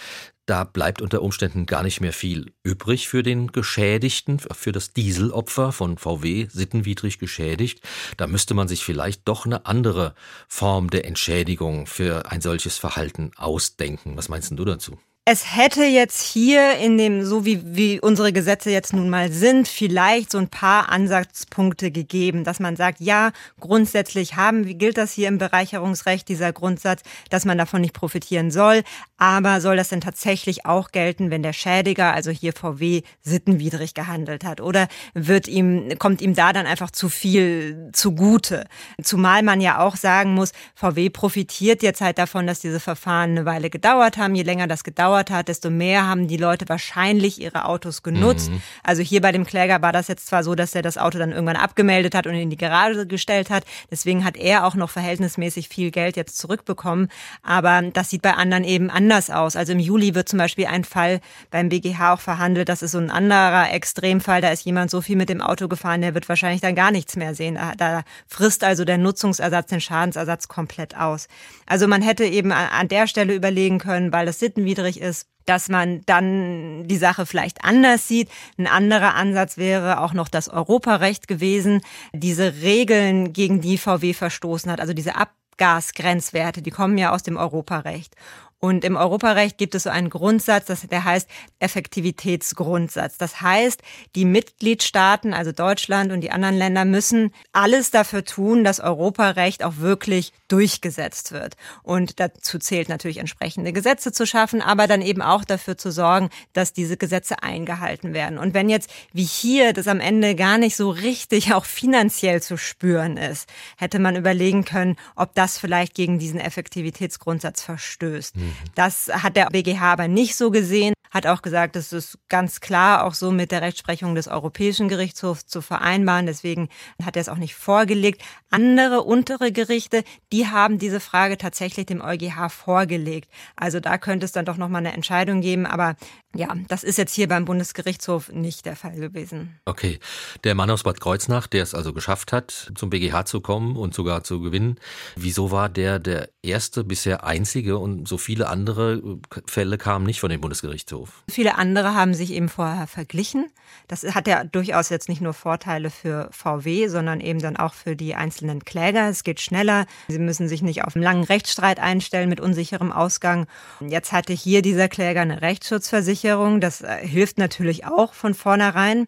da 0.50 0.64
bleibt 0.64 1.00
unter 1.00 1.22
Umständen 1.22 1.64
gar 1.64 1.84
nicht 1.84 2.00
mehr 2.00 2.12
viel 2.12 2.52
übrig 2.64 3.08
für 3.08 3.22
den 3.22 3.52
Geschädigten, 3.52 4.40
für 4.40 4.72
das 4.72 4.92
Dieselopfer 4.92 5.70
von 5.70 5.96
VW 5.96 6.48
sittenwidrig 6.50 7.20
geschädigt. 7.20 7.86
Da 8.16 8.26
müsste 8.26 8.54
man 8.54 8.66
sich 8.66 8.84
vielleicht 8.84 9.28
doch 9.28 9.46
eine 9.46 9.66
andere 9.66 10.16
Form 10.48 10.90
der 10.90 11.04
Entschädigung 11.04 11.86
für 11.86 12.32
ein 12.32 12.40
solches 12.40 12.78
Verhalten 12.78 13.30
ausdenken. 13.36 14.16
Was 14.16 14.28
meinst 14.28 14.50
du 14.50 14.64
dazu? 14.64 14.98
Es 15.32 15.54
hätte 15.54 15.84
jetzt 15.84 16.20
hier 16.22 16.76
in 16.78 16.98
dem, 16.98 17.24
so 17.24 17.44
wie, 17.44 17.60
wie 17.64 18.00
unsere 18.00 18.32
Gesetze 18.32 18.72
jetzt 18.72 18.92
nun 18.92 19.08
mal 19.08 19.30
sind, 19.30 19.68
vielleicht 19.68 20.32
so 20.32 20.38
ein 20.38 20.48
paar 20.48 20.88
Ansatzpunkte 20.88 21.92
gegeben, 21.92 22.42
dass 22.42 22.58
man 22.58 22.74
sagt, 22.74 22.98
ja, 22.98 23.30
grundsätzlich 23.60 24.34
haben, 24.34 24.66
wie 24.66 24.74
gilt 24.74 24.98
das 24.98 25.12
hier 25.12 25.28
im 25.28 25.38
Bereicherungsrecht, 25.38 26.28
dieser 26.28 26.52
Grundsatz, 26.52 27.02
dass 27.28 27.44
man 27.44 27.58
davon 27.58 27.80
nicht 27.80 27.94
profitieren 27.94 28.50
soll. 28.50 28.82
Aber 29.18 29.60
soll 29.60 29.76
das 29.76 29.90
denn 29.90 30.00
tatsächlich 30.00 30.66
auch 30.66 30.90
gelten, 30.90 31.30
wenn 31.30 31.44
der 31.44 31.52
Schädiger, 31.52 32.12
also 32.12 32.32
hier 32.32 32.52
VW, 32.52 33.02
sittenwidrig 33.22 33.94
gehandelt 33.94 34.42
hat? 34.42 34.60
Oder 34.60 34.88
wird 35.14 35.46
ihm, 35.46 35.96
kommt 36.00 36.22
ihm 36.22 36.34
da 36.34 36.52
dann 36.52 36.66
einfach 36.66 36.90
zu 36.90 37.08
viel 37.08 37.90
zugute? 37.92 38.64
Zumal 39.00 39.44
man 39.44 39.60
ja 39.60 39.78
auch 39.78 39.94
sagen 39.94 40.34
muss, 40.34 40.50
VW 40.74 41.08
profitiert 41.10 41.84
jetzt 41.84 42.00
halt 42.00 42.18
davon, 42.18 42.48
dass 42.48 42.58
diese 42.58 42.80
Verfahren 42.80 43.30
eine 43.30 43.44
Weile 43.44 43.70
gedauert 43.70 44.16
haben. 44.16 44.34
Je 44.34 44.42
länger 44.42 44.66
das 44.66 44.82
gedauert 44.82 45.19
gedauert 45.20 45.30
hat, 45.30 45.48
desto 45.48 45.70
mehr 45.70 46.06
haben 46.06 46.28
die 46.28 46.36
Leute 46.36 46.68
wahrscheinlich 46.68 47.40
ihre 47.40 47.66
Autos 47.66 48.02
genutzt. 48.02 48.50
Mhm. 48.50 48.62
Also 48.82 49.02
hier 49.02 49.20
bei 49.20 49.32
dem 49.32 49.44
Kläger 49.44 49.82
war 49.82 49.92
das 49.92 50.08
jetzt 50.08 50.26
zwar 50.26 50.44
so, 50.44 50.54
dass 50.54 50.74
er 50.74 50.82
das 50.82 50.98
Auto 50.98 51.18
dann 51.18 51.32
irgendwann 51.32 51.56
abgemeldet 51.56 52.14
hat 52.14 52.26
und 52.26 52.34
in 52.34 52.50
die 52.50 52.56
Garage 52.56 53.06
gestellt 53.06 53.50
hat. 53.50 53.64
Deswegen 53.90 54.24
hat 54.24 54.36
er 54.36 54.66
auch 54.66 54.74
noch 54.74 54.90
verhältnismäßig 54.90 55.68
viel 55.68 55.90
Geld 55.90 56.16
jetzt 56.16 56.38
zurückbekommen. 56.38 57.08
Aber 57.42 57.82
das 57.92 58.10
sieht 58.10 58.22
bei 58.22 58.34
anderen 58.34 58.64
eben 58.64 58.90
anders 58.90 59.30
aus. 59.30 59.56
Also 59.56 59.72
im 59.72 59.78
Juli 59.78 60.14
wird 60.14 60.28
zum 60.28 60.38
Beispiel 60.38 60.66
ein 60.66 60.84
Fall 60.84 61.20
beim 61.50 61.68
BGH 61.68 62.14
auch 62.14 62.20
verhandelt. 62.20 62.68
Das 62.68 62.82
ist 62.82 62.92
so 62.92 62.98
ein 62.98 63.10
anderer 63.10 63.72
Extremfall. 63.72 64.40
Da 64.40 64.50
ist 64.50 64.64
jemand 64.64 64.90
so 64.90 65.00
viel 65.00 65.16
mit 65.16 65.28
dem 65.28 65.40
Auto 65.40 65.68
gefahren, 65.68 66.00
der 66.00 66.14
wird 66.14 66.28
wahrscheinlich 66.28 66.60
dann 66.60 66.74
gar 66.74 66.90
nichts 66.90 67.16
mehr 67.16 67.34
sehen. 67.34 67.58
Da 67.76 68.02
frisst 68.26 68.64
also 68.64 68.84
der 68.84 68.98
Nutzungsersatz 68.98 69.68
den 69.68 69.80
Schadensersatz 69.80 70.48
komplett 70.48 70.96
aus. 70.96 71.28
Also 71.66 71.86
man 71.86 72.02
hätte 72.02 72.24
eben 72.24 72.52
an 72.52 72.88
der 72.88 73.06
Stelle 73.06 73.34
überlegen 73.34 73.78
können, 73.78 74.12
weil 74.12 74.26
das 74.26 74.38
sittenwidrig 74.38 74.99
ist, 75.00 75.26
dass 75.46 75.68
man 75.68 76.02
dann 76.06 76.86
die 76.86 76.96
Sache 76.96 77.26
vielleicht 77.26 77.64
anders 77.64 78.06
sieht. 78.06 78.28
Ein 78.56 78.66
anderer 78.66 79.14
Ansatz 79.14 79.56
wäre 79.56 80.00
auch 80.00 80.12
noch 80.12 80.28
das 80.28 80.48
Europarecht 80.48 81.26
gewesen, 81.26 81.80
diese 82.12 82.62
Regeln, 82.62 83.32
gegen 83.32 83.60
die 83.60 83.78
VW 83.78 84.12
verstoßen 84.12 84.70
hat, 84.70 84.80
also 84.80 84.92
diese 84.92 85.16
Abgasgrenzwerte, 85.16 86.62
die 86.62 86.70
kommen 86.70 86.98
ja 86.98 87.12
aus 87.12 87.22
dem 87.22 87.36
Europarecht. 87.36 88.14
Und 88.60 88.84
im 88.84 88.96
Europarecht 88.96 89.56
gibt 89.56 89.74
es 89.74 89.84
so 89.84 89.90
einen 89.90 90.10
Grundsatz, 90.10 90.66
der 90.86 91.04
heißt 91.04 91.28
Effektivitätsgrundsatz. 91.60 93.16
Das 93.16 93.40
heißt, 93.40 93.80
die 94.14 94.26
Mitgliedstaaten, 94.26 95.32
also 95.32 95.50
Deutschland 95.50 96.12
und 96.12 96.20
die 96.20 96.30
anderen 96.30 96.56
Länder, 96.56 96.84
müssen 96.84 97.32
alles 97.52 97.90
dafür 97.90 98.22
tun, 98.22 98.62
dass 98.62 98.78
Europarecht 98.78 99.64
auch 99.64 99.78
wirklich 99.78 100.34
durchgesetzt 100.48 101.32
wird. 101.32 101.56
Und 101.82 102.20
dazu 102.20 102.58
zählt 102.58 102.90
natürlich 102.90 103.16
entsprechende 103.16 103.72
Gesetze 103.72 104.12
zu 104.12 104.26
schaffen, 104.26 104.60
aber 104.60 104.86
dann 104.86 105.00
eben 105.00 105.22
auch 105.22 105.46
dafür 105.46 105.78
zu 105.78 105.90
sorgen, 105.90 106.28
dass 106.52 106.74
diese 106.74 106.98
Gesetze 106.98 107.42
eingehalten 107.42 108.12
werden. 108.12 108.36
Und 108.36 108.52
wenn 108.52 108.68
jetzt 108.68 108.90
wie 109.14 109.24
hier 109.24 109.72
das 109.72 109.88
am 109.88 110.00
Ende 110.00 110.34
gar 110.34 110.58
nicht 110.58 110.76
so 110.76 110.90
richtig 110.90 111.54
auch 111.54 111.64
finanziell 111.64 112.42
zu 112.42 112.58
spüren 112.58 113.16
ist, 113.16 113.48
hätte 113.78 113.98
man 113.98 114.16
überlegen 114.16 114.66
können, 114.66 114.96
ob 115.16 115.34
das 115.34 115.56
vielleicht 115.56 115.94
gegen 115.94 116.18
diesen 116.18 116.40
Effektivitätsgrundsatz 116.40 117.62
verstößt. 117.62 118.36
Mhm. 118.36 118.49
Das 118.74 119.08
hat 119.08 119.36
der 119.36 119.46
BGH 119.46 119.92
aber 119.92 120.08
nicht 120.08 120.36
so 120.36 120.50
gesehen, 120.50 120.94
hat 121.10 121.26
auch 121.26 121.42
gesagt, 121.42 121.76
das 121.76 121.92
ist 121.92 122.18
ganz 122.28 122.60
klar 122.60 123.04
auch 123.04 123.14
so 123.14 123.32
mit 123.32 123.50
der 123.50 123.62
Rechtsprechung 123.62 124.14
des 124.14 124.28
Europäischen 124.28 124.88
Gerichtshofs 124.88 125.46
zu 125.46 125.60
vereinbaren. 125.60 126.26
Deswegen 126.26 126.68
hat 127.02 127.16
er 127.16 127.22
es 127.22 127.28
auch 127.28 127.36
nicht 127.36 127.54
vorgelegt. 127.54 128.22
Andere 128.50 129.02
untere 129.02 129.50
Gerichte, 129.52 130.04
die 130.32 130.46
haben 130.46 130.78
diese 130.78 131.00
Frage 131.00 131.36
tatsächlich 131.36 131.86
dem 131.86 132.00
EuGH 132.00 132.50
vorgelegt. 132.50 133.28
Also 133.56 133.80
da 133.80 133.98
könnte 133.98 134.24
es 134.24 134.32
dann 134.32 134.44
doch 134.44 134.56
nochmal 134.56 134.80
eine 134.80 134.92
Entscheidung 134.92 135.40
geben. 135.40 135.66
Aber 135.66 135.96
ja, 136.34 136.54
das 136.68 136.84
ist 136.84 136.96
jetzt 136.96 137.14
hier 137.14 137.26
beim 137.26 137.44
Bundesgerichtshof 137.44 138.30
nicht 138.30 138.64
der 138.64 138.76
Fall 138.76 138.94
gewesen. 138.94 139.58
Okay. 139.64 139.98
Der 140.44 140.54
Mann 140.54 140.70
aus 140.70 140.84
Bad 140.84 141.00
Kreuznach, 141.00 141.48
der 141.48 141.64
es 141.64 141.74
also 141.74 141.92
geschafft 141.92 142.32
hat, 142.32 142.70
zum 142.76 142.88
BGH 142.90 143.24
zu 143.24 143.40
kommen 143.40 143.76
und 143.76 143.94
sogar 143.94 144.22
zu 144.22 144.40
gewinnen, 144.40 144.78
wieso 145.16 145.50
war 145.50 145.68
der 145.68 145.98
der 145.98 146.28
erste, 146.42 146.84
bisher 146.84 147.24
einzige 147.24 147.78
und 147.78 148.06
so 148.06 148.16
viele 148.16 148.48
andere 148.48 149.18
Fälle 149.46 149.76
kamen 149.76 150.06
nicht 150.06 150.20
von 150.20 150.30
dem 150.30 150.40
Bundesgerichtshof? 150.40 150.99
Viele 151.28 151.56
andere 151.56 151.94
haben 151.94 152.14
sich 152.14 152.32
eben 152.32 152.48
vorher 152.48 152.86
verglichen. 152.86 153.50
Das 153.88 154.02
hat 154.14 154.26
ja 154.26 154.44
durchaus 154.44 154.88
jetzt 154.88 155.08
nicht 155.08 155.20
nur 155.20 155.32
Vorteile 155.32 155.90
für 155.90 156.28
VW, 156.32 156.88
sondern 156.88 157.20
eben 157.20 157.40
dann 157.40 157.56
auch 157.56 157.74
für 157.74 157.96
die 157.96 158.14
einzelnen 158.14 158.64
Kläger. 158.64 159.08
Es 159.08 159.24
geht 159.24 159.40
schneller. 159.40 159.86
Sie 160.08 160.18
müssen 160.18 160.48
sich 160.48 160.62
nicht 160.62 160.84
auf 160.84 160.96
einen 160.96 161.04
langen 161.04 161.24
Rechtsstreit 161.24 161.78
einstellen 161.80 162.28
mit 162.28 162.40
unsicherem 162.40 162.92
Ausgang. 162.92 163.46
Jetzt 163.80 164.12
hatte 164.12 164.32
hier 164.32 164.62
dieser 164.62 164.88
Kläger 164.88 165.20
eine 165.20 165.40
Rechtsschutzversicherung 165.40 166.10
Versicherung. 166.20 166.60
Das 166.60 166.80
äh, 166.82 167.06
hilft 167.06 167.38
natürlich 167.38 167.84
auch 167.86 168.14
von 168.14 168.34
vornherein. 168.34 169.06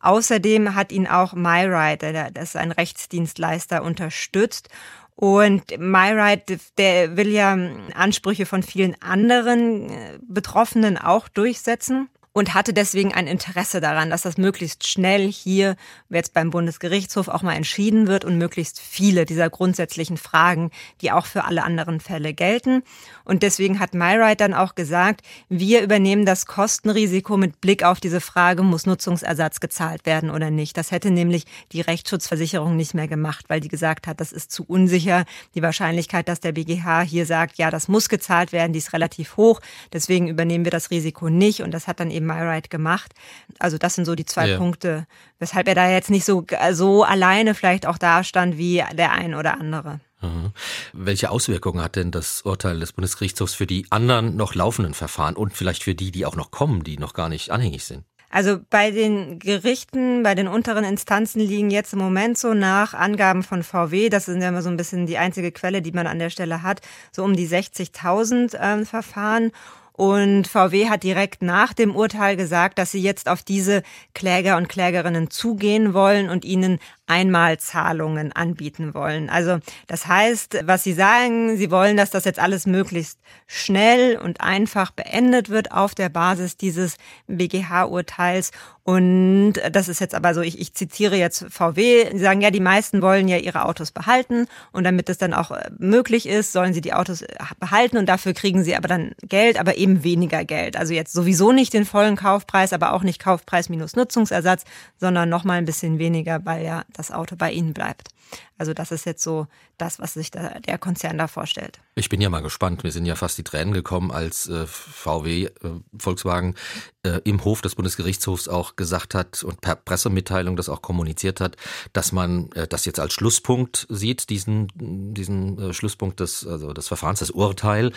Außerdem 0.00 0.74
hat 0.74 0.92
ihn 0.92 1.06
auch 1.06 1.32
MyRide, 1.32 2.30
das 2.32 2.50
ist 2.50 2.56
ein 2.56 2.72
Rechtsdienstleister, 2.72 3.82
unterstützt. 3.82 4.68
Und 5.16 5.78
MyRide, 5.78 6.58
der 6.76 7.16
will 7.16 7.28
ja 7.28 7.56
Ansprüche 7.94 8.46
von 8.46 8.62
vielen 8.62 9.00
anderen 9.00 9.88
äh, 9.88 10.18
Betroffenen 10.22 10.98
auch 10.98 11.28
durchsetzen 11.28 12.08
und 12.36 12.52
hatte 12.52 12.74
deswegen 12.74 13.14
ein 13.14 13.28
Interesse 13.28 13.80
daran, 13.80 14.10
dass 14.10 14.22
das 14.22 14.36
möglichst 14.38 14.88
schnell 14.88 15.30
hier 15.30 15.76
jetzt 16.10 16.34
beim 16.34 16.50
Bundesgerichtshof 16.50 17.28
auch 17.28 17.42
mal 17.42 17.54
entschieden 17.54 18.08
wird 18.08 18.24
und 18.24 18.38
möglichst 18.38 18.80
viele 18.80 19.24
dieser 19.24 19.48
grundsätzlichen 19.48 20.16
Fragen, 20.16 20.72
die 21.00 21.12
auch 21.12 21.26
für 21.26 21.44
alle 21.44 21.62
anderen 21.62 22.00
Fälle 22.00 22.34
gelten. 22.34 22.82
Und 23.24 23.44
deswegen 23.44 23.78
hat 23.78 23.94
MyRide 23.94 24.34
dann 24.34 24.52
auch 24.52 24.74
gesagt, 24.74 25.22
wir 25.48 25.80
übernehmen 25.82 26.26
das 26.26 26.46
Kostenrisiko 26.46 27.36
mit 27.36 27.60
Blick 27.60 27.84
auf 27.84 28.00
diese 28.00 28.20
Frage, 28.20 28.64
muss 28.64 28.84
Nutzungsersatz 28.84 29.60
gezahlt 29.60 30.04
werden 30.04 30.30
oder 30.30 30.50
nicht. 30.50 30.76
Das 30.76 30.90
hätte 30.90 31.12
nämlich 31.12 31.44
die 31.70 31.82
Rechtsschutzversicherung 31.82 32.76
nicht 32.76 32.94
mehr 32.94 33.06
gemacht, 33.06 33.44
weil 33.46 33.60
die 33.60 33.68
gesagt 33.68 34.08
hat, 34.08 34.20
das 34.20 34.32
ist 34.32 34.50
zu 34.50 34.64
unsicher. 34.64 35.24
Die 35.54 35.62
Wahrscheinlichkeit, 35.62 36.28
dass 36.28 36.40
der 36.40 36.50
BGH 36.50 37.02
hier 37.02 37.26
sagt, 37.26 37.58
ja, 37.58 37.70
das 37.70 37.86
muss 37.86 38.08
gezahlt 38.08 38.50
werden, 38.50 38.72
die 38.72 38.80
ist 38.80 38.92
relativ 38.92 39.36
hoch. 39.36 39.60
Deswegen 39.92 40.26
übernehmen 40.26 40.64
wir 40.64 40.72
das 40.72 40.90
Risiko 40.90 41.28
nicht. 41.28 41.62
Und 41.62 41.70
das 41.70 41.86
hat 41.86 42.00
dann 42.00 42.10
eben 42.10 42.23
MyRide 42.24 42.68
gemacht. 42.68 43.12
Also 43.58 43.78
das 43.78 43.94
sind 43.94 44.04
so 44.04 44.14
die 44.14 44.24
zwei 44.24 44.48
ja. 44.48 44.58
Punkte, 44.58 45.06
weshalb 45.38 45.68
er 45.68 45.74
da 45.74 45.88
jetzt 45.88 46.10
nicht 46.10 46.24
so, 46.24 46.44
so 46.72 47.04
alleine 47.04 47.54
vielleicht 47.54 47.86
auch 47.86 47.98
dastand 47.98 48.58
wie 48.58 48.82
der 48.94 49.12
ein 49.12 49.34
oder 49.34 49.60
andere. 49.60 50.00
Mhm. 50.22 50.52
Welche 50.92 51.30
Auswirkungen 51.30 51.82
hat 51.82 51.96
denn 51.96 52.10
das 52.10 52.42
Urteil 52.42 52.80
des 52.80 52.92
Bundesgerichtshofs 52.92 53.54
für 53.54 53.66
die 53.66 53.86
anderen 53.90 54.36
noch 54.36 54.54
laufenden 54.54 54.94
Verfahren 54.94 55.36
und 55.36 55.54
vielleicht 55.54 55.82
für 55.82 55.94
die, 55.94 56.10
die 56.10 56.26
auch 56.26 56.36
noch 56.36 56.50
kommen, 56.50 56.82
die 56.82 56.98
noch 56.98 57.12
gar 57.12 57.28
nicht 57.28 57.50
anhängig 57.50 57.84
sind? 57.84 58.04
Also 58.34 58.58
bei 58.68 58.90
den 58.90 59.38
Gerichten, 59.38 60.24
bei 60.24 60.34
den 60.34 60.48
unteren 60.48 60.82
Instanzen 60.82 61.40
liegen 61.40 61.70
jetzt 61.70 61.92
im 61.92 62.00
Moment 62.00 62.36
so 62.36 62.52
nach 62.52 62.92
Angaben 62.92 63.44
von 63.44 63.62
VW, 63.62 64.08
das 64.08 64.24
sind 64.24 64.42
ja 64.42 64.48
immer 64.48 64.60
so 64.60 64.70
ein 64.70 64.76
bisschen 64.76 65.06
die 65.06 65.18
einzige 65.18 65.52
Quelle, 65.52 65.82
die 65.82 65.92
man 65.92 66.08
an 66.08 66.18
der 66.18 66.30
Stelle 66.30 66.64
hat, 66.64 66.80
so 67.12 67.22
um 67.22 67.36
die 67.36 67.46
60.000 67.46 68.56
äh, 68.56 68.84
Verfahren. 68.84 69.52
Und 69.96 70.48
VW 70.48 70.88
hat 70.88 71.04
direkt 71.04 71.40
nach 71.40 71.72
dem 71.72 71.94
Urteil 71.94 72.36
gesagt, 72.36 72.78
dass 72.80 72.90
sie 72.90 73.00
jetzt 73.00 73.28
auf 73.28 73.44
diese 73.44 73.84
Kläger 74.12 74.56
und 74.56 74.68
Klägerinnen 74.68 75.30
zugehen 75.30 75.94
wollen 75.94 76.30
und 76.30 76.44
ihnen 76.44 76.80
Einmalzahlungen 77.06 78.32
anbieten 78.32 78.92
wollen. 78.94 79.30
Also 79.30 79.58
das 79.86 80.08
heißt, 80.08 80.62
was 80.64 80.82
Sie 80.82 80.94
sagen, 80.94 81.56
Sie 81.56 81.70
wollen, 81.70 81.96
dass 81.96 82.10
das 82.10 82.24
jetzt 82.24 82.40
alles 82.40 82.66
möglichst 82.66 83.20
schnell 83.46 84.16
und 84.16 84.40
einfach 84.40 84.90
beendet 84.90 85.48
wird 85.48 85.70
auf 85.70 85.94
der 85.94 86.08
Basis 86.08 86.56
dieses 86.56 86.96
BGH-Urteils. 87.28 88.50
Und 88.84 89.54
das 89.72 89.88
ist 89.88 90.00
jetzt 90.00 90.14
aber 90.14 90.34
so, 90.34 90.42
ich, 90.42 90.60
ich 90.60 90.74
zitiere 90.74 91.16
jetzt 91.16 91.46
VW, 91.48 92.06
Sie 92.12 92.18
sagen, 92.18 92.42
ja, 92.42 92.50
die 92.50 92.60
meisten 92.60 93.00
wollen 93.00 93.28
ja 93.28 93.38
ihre 93.38 93.64
Autos 93.64 93.90
behalten 93.90 94.46
und 94.72 94.84
damit 94.84 95.08
es 95.08 95.16
dann 95.16 95.32
auch 95.32 95.52
äh, 95.52 95.70
möglich 95.78 96.28
ist, 96.28 96.52
sollen 96.52 96.74
sie 96.74 96.82
die 96.82 96.92
Autos 96.92 97.22
äh, 97.22 97.34
behalten 97.58 97.96
und 97.96 98.06
dafür 98.10 98.34
kriegen 98.34 98.62
sie 98.62 98.76
aber 98.76 98.86
dann 98.86 99.12
Geld, 99.22 99.58
aber 99.58 99.78
eben 99.78 100.04
weniger 100.04 100.44
Geld. 100.44 100.76
Also 100.76 100.92
jetzt 100.92 101.14
sowieso 101.14 101.50
nicht 101.50 101.72
den 101.72 101.86
vollen 101.86 102.16
Kaufpreis, 102.16 102.74
aber 102.74 102.92
auch 102.92 103.02
nicht 103.02 103.20
Kaufpreis 103.22 103.70
minus 103.70 103.96
Nutzungsersatz, 103.96 104.64
sondern 105.00 105.30
nochmal 105.30 105.56
ein 105.56 105.64
bisschen 105.64 105.98
weniger, 105.98 106.44
weil 106.44 106.62
ja 106.62 106.82
das 106.92 107.10
Auto 107.10 107.36
bei 107.36 107.52
Ihnen 107.52 107.72
bleibt. 107.72 108.13
Also 108.58 108.72
das 108.72 108.90
ist 108.90 109.06
jetzt 109.06 109.22
so 109.22 109.46
das, 109.78 109.98
was 109.98 110.14
sich 110.14 110.30
da, 110.30 110.60
der 110.60 110.78
Konzern 110.78 111.18
da 111.18 111.26
vorstellt. 111.26 111.80
Ich 111.94 112.08
bin 112.08 112.20
ja 112.20 112.30
mal 112.30 112.40
gespannt. 112.40 112.84
Mir 112.84 112.92
sind 112.92 113.06
ja 113.06 113.16
fast 113.16 113.36
die 113.38 113.44
Tränen 113.44 113.74
gekommen, 113.74 114.10
als 114.10 114.48
äh, 114.48 114.66
VW 114.66 115.44
äh, 115.44 115.50
Volkswagen 115.98 116.54
äh, 117.02 117.20
im 117.24 117.44
Hof 117.44 117.60
des 117.62 117.74
Bundesgerichtshofs 117.74 118.48
auch 118.48 118.76
gesagt 118.76 119.14
hat 119.14 119.42
und 119.42 119.60
per 119.60 119.76
Pressemitteilung 119.76 120.56
das 120.56 120.68
auch 120.68 120.82
kommuniziert 120.82 121.40
hat, 121.40 121.56
dass 121.92 122.12
man 122.12 122.50
äh, 122.52 122.66
das 122.66 122.84
jetzt 122.84 123.00
als 123.00 123.12
Schlusspunkt 123.12 123.86
sieht, 123.88 124.30
diesen, 124.30 124.68
diesen 124.74 125.58
äh, 125.58 125.74
Schlusspunkt 125.74 126.20
des, 126.20 126.46
also 126.46 126.72
des 126.72 126.88
Verfahrens, 126.88 127.20
das 127.20 127.30
Urteil, 127.30 127.92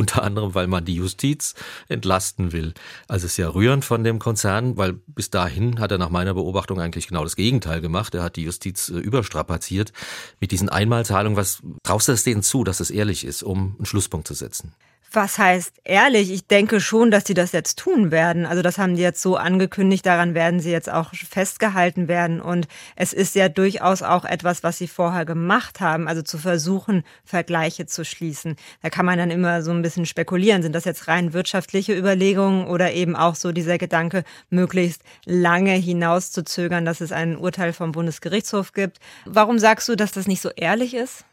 unter 0.00 0.22
anderem, 0.22 0.54
weil 0.54 0.66
man 0.66 0.84
die 0.84 0.94
Justiz 0.94 1.54
entlasten 1.88 2.52
will. 2.52 2.74
Also 3.06 3.26
es 3.26 3.32
ist 3.32 3.36
ja 3.36 3.48
rührend 3.48 3.84
von 3.84 4.02
dem 4.02 4.18
Konzern, 4.18 4.76
weil 4.76 4.94
bis 5.06 5.30
dahin 5.30 5.78
hat 5.78 5.92
er 5.92 5.98
nach 5.98 6.10
meiner 6.10 6.34
Beobachtung 6.34 6.80
eigentlich 6.80 7.08
genau 7.08 7.22
das 7.22 7.36
Gegenteil 7.36 7.80
gemacht. 7.80 8.14
Er 8.14 8.22
hat 8.22 8.36
die 8.36 8.44
Justiz 8.44 8.88
äh, 8.88 8.94
überstrapaziert 8.94 9.92
mit 10.40 10.50
diesen 10.50 10.68
Einmalzahlungen. 10.68 11.36
Was 11.36 11.62
traust 11.82 12.08
du 12.08 12.12
es 12.12 12.24
denen 12.24 12.42
zu, 12.42 12.64
dass 12.64 12.80
es 12.80 12.90
ehrlich 12.90 13.24
ist, 13.24 13.42
um 13.42 13.76
einen 13.76 13.86
Schlusspunkt 13.86 14.26
zu 14.26 14.34
setzen? 14.34 14.72
Was 15.12 15.38
heißt 15.38 15.80
ehrlich? 15.82 16.30
Ich 16.30 16.46
denke 16.46 16.80
schon, 16.80 17.10
dass 17.10 17.24
sie 17.24 17.34
das 17.34 17.50
jetzt 17.50 17.80
tun 17.80 18.12
werden. 18.12 18.46
Also 18.46 18.62
das 18.62 18.78
haben 18.78 18.94
die 18.94 19.02
jetzt 19.02 19.20
so 19.20 19.36
angekündigt, 19.36 20.06
daran 20.06 20.34
werden 20.34 20.60
sie 20.60 20.70
jetzt 20.70 20.88
auch 20.88 21.12
festgehalten 21.12 22.06
werden. 22.06 22.40
Und 22.40 22.68
es 22.94 23.12
ist 23.12 23.34
ja 23.34 23.48
durchaus 23.48 24.02
auch 24.02 24.24
etwas, 24.24 24.62
was 24.62 24.78
sie 24.78 24.86
vorher 24.86 25.24
gemacht 25.24 25.80
haben, 25.80 26.06
also 26.06 26.22
zu 26.22 26.38
versuchen, 26.38 27.02
Vergleiche 27.24 27.86
zu 27.86 28.04
schließen. 28.04 28.54
Da 28.82 28.88
kann 28.88 29.04
man 29.04 29.18
dann 29.18 29.32
immer 29.32 29.62
so 29.62 29.72
ein 29.72 29.82
bisschen 29.82 30.06
spekulieren. 30.06 30.62
Sind 30.62 30.76
das 30.76 30.84
jetzt 30.84 31.08
rein 31.08 31.32
wirtschaftliche 31.32 31.92
Überlegungen 31.98 32.68
oder 32.68 32.92
eben 32.92 33.16
auch 33.16 33.34
so 33.34 33.50
dieser 33.50 33.78
Gedanke, 33.78 34.22
möglichst 34.48 35.02
lange 35.24 35.72
hinauszuzögern, 35.72 36.84
dass 36.84 37.00
es 37.00 37.10
ein 37.10 37.36
Urteil 37.36 37.72
vom 37.72 37.90
Bundesgerichtshof 37.90 38.72
gibt? 38.72 39.00
Warum 39.24 39.58
sagst 39.58 39.88
du, 39.88 39.96
dass 39.96 40.12
das 40.12 40.28
nicht 40.28 40.40
so 40.40 40.50
ehrlich 40.50 40.94
ist? 40.94 41.24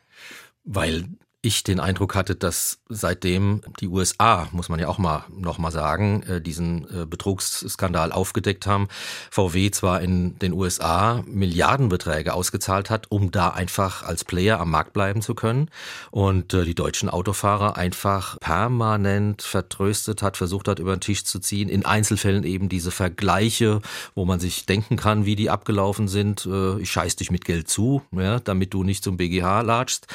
Weil 0.63 1.05
ich 1.48 1.63
den 1.63 1.80
Eindruck 1.80 2.13
hatte, 2.13 2.36
dass 2.36 2.80
seitdem 2.89 3.62
die 3.80 3.88
USA, 3.88 4.50
muss 4.51 4.68
man 4.68 4.80
ja 4.80 4.89
auch 4.89 4.98
mal 4.98 5.24
noch 5.30 5.58
mal 5.58 5.72
sagen, 5.72 6.24
äh, 6.24 6.42
diesen 6.42 6.86
äh, 6.89 7.06
Betrugsskandal 7.06 8.12
aufgedeckt 8.12 8.68
haben, 8.68 8.89
VW 9.32 9.72
zwar 9.72 10.01
in 10.01 10.38
den 10.39 10.51
USA 10.51 11.24
Milliardenbeträge 11.25 12.34
ausgezahlt 12.34 12.89
hat, 12.89 13.10
um 13.10 13.32
da 13.32 13.50
einfach 13.50 14.04
als 14.04 14.25
Player 14.25 14.60
am 14.60 14.72
Markt 14.72 14.92
bleiben 14.92 15.22
zu 15.22 15.36
können. 15.36 15.70
Und 16.12 16.54
äh, 16.54 16.66
die 16.66 16.75
deutschen 16.75 17.10
Autofahrer 17.10 17.77
einfach 17.77 18.38
permanent 18.39 19.42
vertröstet 19.42 20.22
hat, 20.22 20.36
versucht 20.36 20.68
hat 20.68 20.80
über 20.80 20.96
den 20.96 21.01
Tisch 21.01 21.24
zu 21.24 21.39
ziehen, 21.39 21.70
in 21.70 21.86
Einzelfällen 21.86 22.44
eben 22.44 22.68
diese 22.68 22.92
Vergleiche, 22.92 23.82
wo 24.16 24.25
man 24.25 24.42
sich 24.42 24.66
denken 24.66 24.98
kann, 24.98 25.25
wie 25.25 25.38
die 25.38 25.50
abgelaufen 25.50 26.08
sind, 26.08 26.48
ich 26.80 26.92
scheiß 26.92 27.16
dich 27.16 27.32
mit 27.32 27.46
Geld 27.46 27.70
zu, 27.70 28.01
ja, 28.12 28.39
damit 28.39 28.74
du 28.74 28.84
nicht 28.84 29.04
zum 29.04 29.18
BGH 29.18 29.62
latschst 29.62 30.08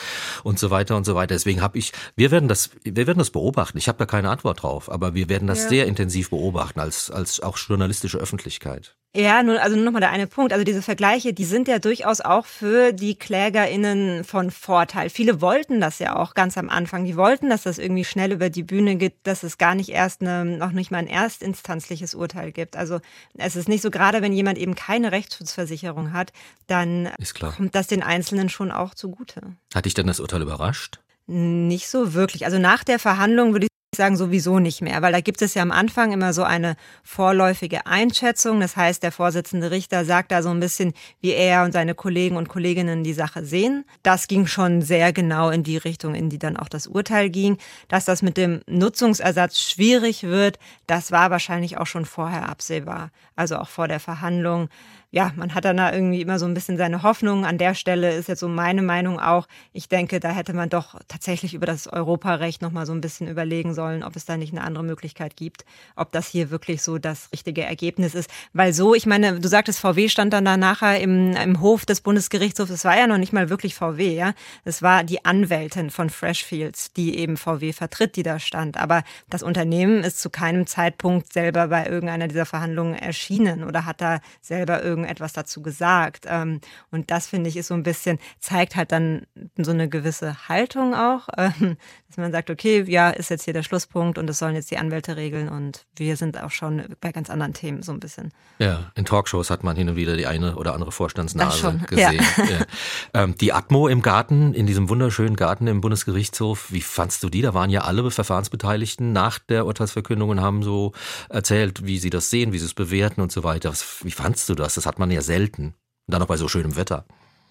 und 0.43 0.59
so 0.59 0.71
weiter 0.71 0.97
und 0.97 1.05
so 1.05 1.15
weiter 1.15 1.22
weiter. 1.23 1.35
Deswegen 1.35 1.63
habe 1.63 1.79
ich, 1.79 1.93
wir 2.17 2.31
werden 2.31 2.49
das, 2.49 2.71
wir 2.83 3.07
werden 3.07 3.19
das 3.19 3.31
beobachten. 3.31 3.79
Ich 3.79 3.89
habe 3.89 3.99
da 3.99 4.07
keine 4.07 4.31
Antwort 4.31 4.63
drauf, 4.63 4.91
aber 4.91 5.15
wir 5.15 5.29
werden 5.29 5.49
das 5.49 5.65
ja. 5.65 5.69
sehr 5.69 5.87
intensiv 5.87 6.31
beobachten 6.31 6.81
als, 6.81 7.11
als 7.11 7.41
auch 7.41 7.57
journalistische 7.57 8.19
Öffentlichkeit. 8.19 8.97
Ja, 9.15 9.43
nur, 9.43 9.61
also 9.61 9.77
nur 9.77 9.85
noch 9.85 9.93
mal 9.93 10.01
der 10.01 10.11
eine 10.11 10.27
Punkt. 10.27 10.55
Also 10.55 10.65
diese 10.65 10.81
Vergleiche, 10.81 11.35
die 11.35 11.45
sind 11.45 11.69
ja 11.69 11.79
durchaus 11.79 12.23
auch 12.23 12.47
für 12.47 12.95
die 12.95 13.15
KlägerInnen 13.15 14.25
von 14.25 14.51
Vorteil. 14.51 15.11
Viele 15.11 15.43
wollten 15.43 15.83
das 15.83 15.99
ja 15.99 16.17
auch 16.17 16.33
ganz 16.33 16.57
am 16.57 16.71
Anfang. 16.71 17.05
Die 17.05 17.17
wollten, 17.17 17.51
dass 17.51 17.65
das 17.65 17.77
irgendwie 17.77 18.07
schnell 18.07 18.33
über 18.33 18.49
die 18.49 18.63
Bühne 18.63 18.97
geht, 18.97 19.17
dass 19.25 19.43
es 19.43 19.59
gar 19.59 19.75
nicht 19.75 19.91
erst 19.91 20.23
eine, 20.23 20.47
noch 20.47 20.73
nicht 20.73 20.91
mal 20.91 20.97
ein 20.97 21.09
erstinstanzliches 21.09 22.15
Urteil 22.15 22.53
gibt. 22.53 22.75
Also 22.75 23.01
es 23.37 23.55
ist 23.55 23.69
nicht 23.69 23.83
so, 23.83 23.91
gerade 23.91 24.23
wenn 24.23 24.33
jemand 24.33 24.57
eben 24.57 24.75
keine 24.75 25.13
Rechtsschutzversicherung 25.13 26.15
hat, 26.15 26.33
dann 26.67 27.11
kommt 27.39 27.75
das 27.75 27.89
den 27.89 28.03
Einzelnen 28.03 28.49
schon 28.49 28.71
auch 28.71 28.95
zugute. 28.95 29.43
Hat 29.75 29.85
dich 29.85 29.93
denn 29.93 30.07
das 30.07 30.21
Urteil 30.21 30.41
überrascht? 30.41 31.01
Nicht 31.35 31.89
so 31.89 32.13
wirklich. 32.13 32.45
Also 32.45 32.59
nach 32.59 32.85
der 32.85 32.99
Verhandlung 32.99 33.53
würde 33.53 33.65
ich 33.65 33.73
sagen 33.97 34.17
sowieso 34.17 34.59
nicht 34.59 34.83
mehr, 34.83 35.01
weil 35.01 35.13
da 35.13 35.21
gibt 35.21 35.41
es 35.41 35.55
ja 35.55 35.63
am 35.63 35.71
Anfang 35.71 36.13
immer 36.13 36.33
so 36.35 36.45
eine 36.45 36.77
vorläufige 37.03 37.87
Einschätzung. 37.87 38.61
Das 38.61 38.77
heißt, 38.77 39.03
der 39.03 39.13
Vorsitzende 39.13 39.71
Richter 39.71 40.05
sagt 40.05 40.31
da 40.31 40.43
so 40.43 40.51
ein 40.51 40.61
bisschen, 40.61 40.93
wie 41.21 41.33
er 41.33 41.65
und 41.65 41.73
seine 41.73 41.95
Kollegen 41.95 42.37
und 42.37 42.49
Kolleginnen 42.51 43.03
die 43.03 43.15
Sache 43.15 43.45
sehen. 43.45 43.85
Das 44.03 44.29
ging 44.29 44.47
schon 44.47 44.83
sehr 44.83 45.15
genau 45.15 45.49
in 45.49 45.63
die 45.63 45.79
Richtung, 45.79 46.15
in 46.15 46.29
die 46.29 46.39
dann 46.39 46.59
auch 46.59 46.69
das 46.69 46.87
Urteil 46.87 47.31
ging. 47.31 47.57
Dass 47.89 48.05
das 48.05 48.21
mit 48.21 48.37
dem 48.37 48.61
Nutzungsersatz 48.67 49.59
schwierig 49.59 50.25
wird, 50.25 50.59
das 50.87 51.13
war 51.13 51.31
wahrscheinlich 51.31 51.79
auch 51.79 51.87
schon 51.87 52.05
vorher 52.05 52.49
absehbar. 52.49 53.11
Also 53.37 53.57
auch 53.57 53.69
vor 53.69 53.89
der 53.89 54.01
Verhandlung 54.01 54.69
ja, 55.15 55.31
man 55.37 55.55
hat 55.55 55.67
dann 55.67 55.77
da 55.77 55.93
irgendwie 55.93 56.23
immer 56.23 56.39
so 56.39 56.47
ein 56.47 56.55
bisschen 56.55 56.79
seine 56.79 57.03
Hoffnung. 57.03 57.45
An 57.45 57.59
der 57.59 57.75
Stelle 57.75 58.15
ist 58.15 58.31
jetzt 58.31 58.41
so 58.41 58.49
meine 58.49 58.81
Meinung 58.81 59.21
auch. 59.21 59.47
Ich 59.75 59.91
denke, 59.91 60.21
da 60.21 60.31
hätte 60.31 60.55
man 60.55 60.71
doch 60.71 60.99
tatsächlich 61.07 61.53
über 61.53 61.67
das 61.67 61.87
Europarecht 61.87 62.63
nochmal 62.63 62.87
so 62.87 62.95
ein 62.95 63.03
bisschen 63.03 63.29
überlegen 63.29 63.75
sollen, 63.75 64.05
ob 64.05 64.17
es 64.17 64.25
da 64.25 64.39
nicht 64.39 64.55
eine 64.55 64.63
andere 64.65 64.85
Möglichkeit 64.85 65.37
gibt, 65.37 65.67
ob 65.97 66.13
das 66.13 66.29
hier 66.29 66.51
wirklich 66.51 66.81
so 66.81 66.97
das 66.97 67.31
richtige 67.31 67.63
Ergebnis 67.63 68.15
ist. 68.15 68.31
Weil 68.55 68.73
so, 68.73 68.95
ich 68.95 69.05
meine, 69.05 69.39
du 69.39 69.49
sagtest, 69.49 69.81
VW 69.81 70.09
stand 70.09 70.33
dann 70.33 70.47
da 70.47 70.57
nachher 70.57 70.99
im, 70.99 71.37
im 71.37 71.61
Hof 71.61 71.85
des 71.85 72.01
Bundesgerichtshofs. 72.01 72.71
Es 72.71 72.87
war 72.87 72.97
ja 72.97 73.07
noch 73.07 73.19
nicht 73.19 73.35
mal 73.35 73.51
wirklich 73.51 73.75
VW, 73.75 74.15
ja. 74.15 74.33
Es 74.65 74.81
war 74.81 75.05
die 75.05 75.27
Anwältin 75.27 75.91
von 75.91 76.09
Freshfields, 76.09 76.95
die 76.95 77.19
eben 77.19 77.37
VW 77.37 77.75
vertritt, 77.75 78.17
die 78.17 78.23
da 78.23 78.39
stand. 78.39 78.79
Aber 78.79 79.03
das 79.29 79.43
Unternehmen 79.43 80.05
ist 80.05 80.23
zu 80.23 80.31
keinem 80.31 80.67
Zeitpunkt 80.67 81.31
selber 81.31 81.69
bei 81.69 81.85
irgendeiner 81.85 82.29
dieser 82.29 82.47
Verhandlungen 82.47 82.95
erschienen 82.95 83.63
oder 83.63 83.85
hat 83.85 84.01
da 84.01 84.21
selber 84.41 84.83
irgendwie 84.83 85.02
irgendetwas 85.03 85.33
dazu 85.33 85.63
gesagt. 85.63 86.27
Ähm, 86.29 86.61
und 86.91 87.11
das 87.11 87.27
finde 87.27 87.49
ich 87.49 87.57
ist 87.57 87.69
so 87.69 87.75
ein 87.75 87.83
bisschen, 87.83 88.19
zeigt 88.39 88.77
halt 88.77 88.93
dann 88.93 89.27
so 89.57 89.71
eine 89.71 89.89
gewisse 89.89 90.49
Haltung 90.49 90.95
auch, 90.95 91.29
ähm, 91.37 91.77
dass 92.13 92.19
man 92.19 92.31
sagt, 92.31 92.51
okay, 92.51 92.85
ja, 92.87 93.09
ist 93.09 93.31
jetzt 93.31 93.45
hier 93.45 93.55
der 93.55 93.63
Schlusspunkt 93.63 94.19
und 94.19 94.27
das 94.27 94.39
sollen 94.39 94.55
jetzt 94.55 94.71
die 94.71 94.77
Anwälte 94.77 95.17
regeln 95.17 95.49
und 95.49 95.87
wir 95.97 96.19
sind 96.19 96.39
auch 96.39 96.51
schon 96.51 96.85
bei 97.01 97.11
ganz 97.11 97.31
anderen 97.31 97.55
Themen 97.55 97.83
so 97.83 97.91
ein 97.91 98.01
bisschen. 98.01 98.33
Ja, 98.59 98.93
in 98.97 99.07
Talkshows 99.07 99.49
hat 99.49 99.65
man 99.65 99.77
hin 99.77 99.89
und 99.89 99.97
wieder 99.97 100.15
die 100.15 100.27
eine 100.27 100.57
oder 100.57 100.75
andere 100.75 100.93
Vorstandsnase 100.93 101.81
gesehen. 101.89 102.23
Ja. 102.37 102.45
Ja. 102.45 102.67
Ähm, 103.15 103.35
die 103.39 103.55
Atmo 103.55 103.89
im 103.89 104.03
Garten, 104.03 104.53
in 104.53 104.67
diesem 104.67 104.91
wunderschönen 104.91 105.37
Garten 105.37 105.67
im 105.69 105.81
Bundesgerichtshof, 105.81 106.71
wie 106.71 106.83
fandst 106.83 107.23
du 107.23 107.31
die? 107.31 107.41
Da 107.41 107.55
waren 107.55 107.71
ja 107.71 107.81
alle 107.81 108.11
Verfahrensbeteiligten 108.11 109.13
nach 109.13 109.39
der 109.39 109.65
Urteilsverkündung 109.65 110.29
und 110.29 110.43
haben 110.43 110.63
so 110.63 110.93
erzählt, 111.31 111.87
wie 111.87 111.99
sie 111.99 112.11
das 112.11 112.29
sehen, 112.29 112.53
wie 112.53 112.59
sie 112.59 112.67
es 112.67 112.75
bewerten 112.75 113.23
und 113.23 113.33
so 113.33 113.43
weiter. 113.43 113.73
Wie 114.03 114.11
fandst 114.11 114.51
du 114.51 114.55
das? 114.55 114.75
Das 114.75 114.85
hat 114.85 114.99
man 114.99 115.11
ja 115.11 115.23
selten. 115.23 115.69
Und 115.69 115.75
dann 116.09 116.21
noch 116.21 116.29
bei 116.29 116.37
so 116.37 116.49
schönem 116.49 116.77
Wetter. 116.77 117.07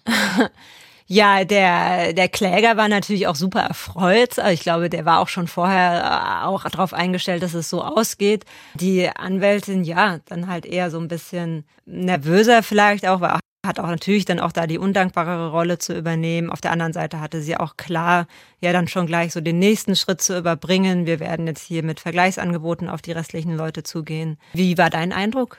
Ja, 1.12 1.44
der, 1.44 2.14
der 2.14 2.30
Kläger 2.30 2.78
war 2.78 2.88
natürlich 2.88 3.26
auch 3.26 3.34
super 3.34 3.60
erfreut. 3.60 4.38
Ich 4.50 4.60
glaube, 4.60 4.88
der 4.88 5.04
war 5.04 5.20
auch 5.20 5.28
schon 5.28 5.46
vorher 5.46 6.40
äh, 6.42 6.46
auch 6.46 6.64
darauf 6.64 6.94
eingestellt, 6.94 7.42
dass 7.42 7.52
es 7.52 7.68
so 7.68 7.84
ausgeht. 7.84 8.46
Die 8.72 9.10
Anwältin, 9.10 9.84
ja, 9.84 10.20
dann 10.24 10.48
halt 10.48 10.64
eher 10.64 10.90
so 10.90 10.98
ein 10.98 11.08
bisschen 11.08 11.66
nervöser 11.84 12.62
vielleicht 12.62 13.06
auch, 13.06 13.20
weil 13.20 13.38
hat 13.64 13.78
auch 13.78 13.88
natürlich 13.88 14.24
dann 14.24 14.40
auch 14.40 14.52
da 14.52 14.66
die 14.66 14.78
undankbarere 14.78 15.50
Rolle 15.50 15.76
zu 15.76 15.94
übernehmen. 15.94 16.48
Auf 16.48 16.62
der 16.62 16.70
anderen 16.72 16.94
Seite 16.94 17.20
hatte 17.20 17.42
sie 17.42 17.58
auch 17.58 17.76
klar, 17.76 18.26
ja 18.62 18.72
dann 18.72 18.88
schon 18.88 19.06
gleich 19.06 19.34
so 19.34 19.42
den 19.42 19.58
nächsten 19.58 19.94
Schritt 19.96 20.22
zu 20.22 20.38
überbringen. 20.38 21.04
Wir 21.04 21.20
werden 21.20 21.46
jetzt 21.46 21.62
hier 21.62 21.82
mit 21.82 22.00
Vergleichsangeboten 22.00 22.88
auf 22.88 23.02
die 23.02 23.12
restlichen 23.12 23.54
Leute 23.54 23.82
zugehen. 23.82 24.38
Wie 24.54 24.78
war 24.78 24.88
dein 24.88 25.12
Eindruck? 25.12 25.58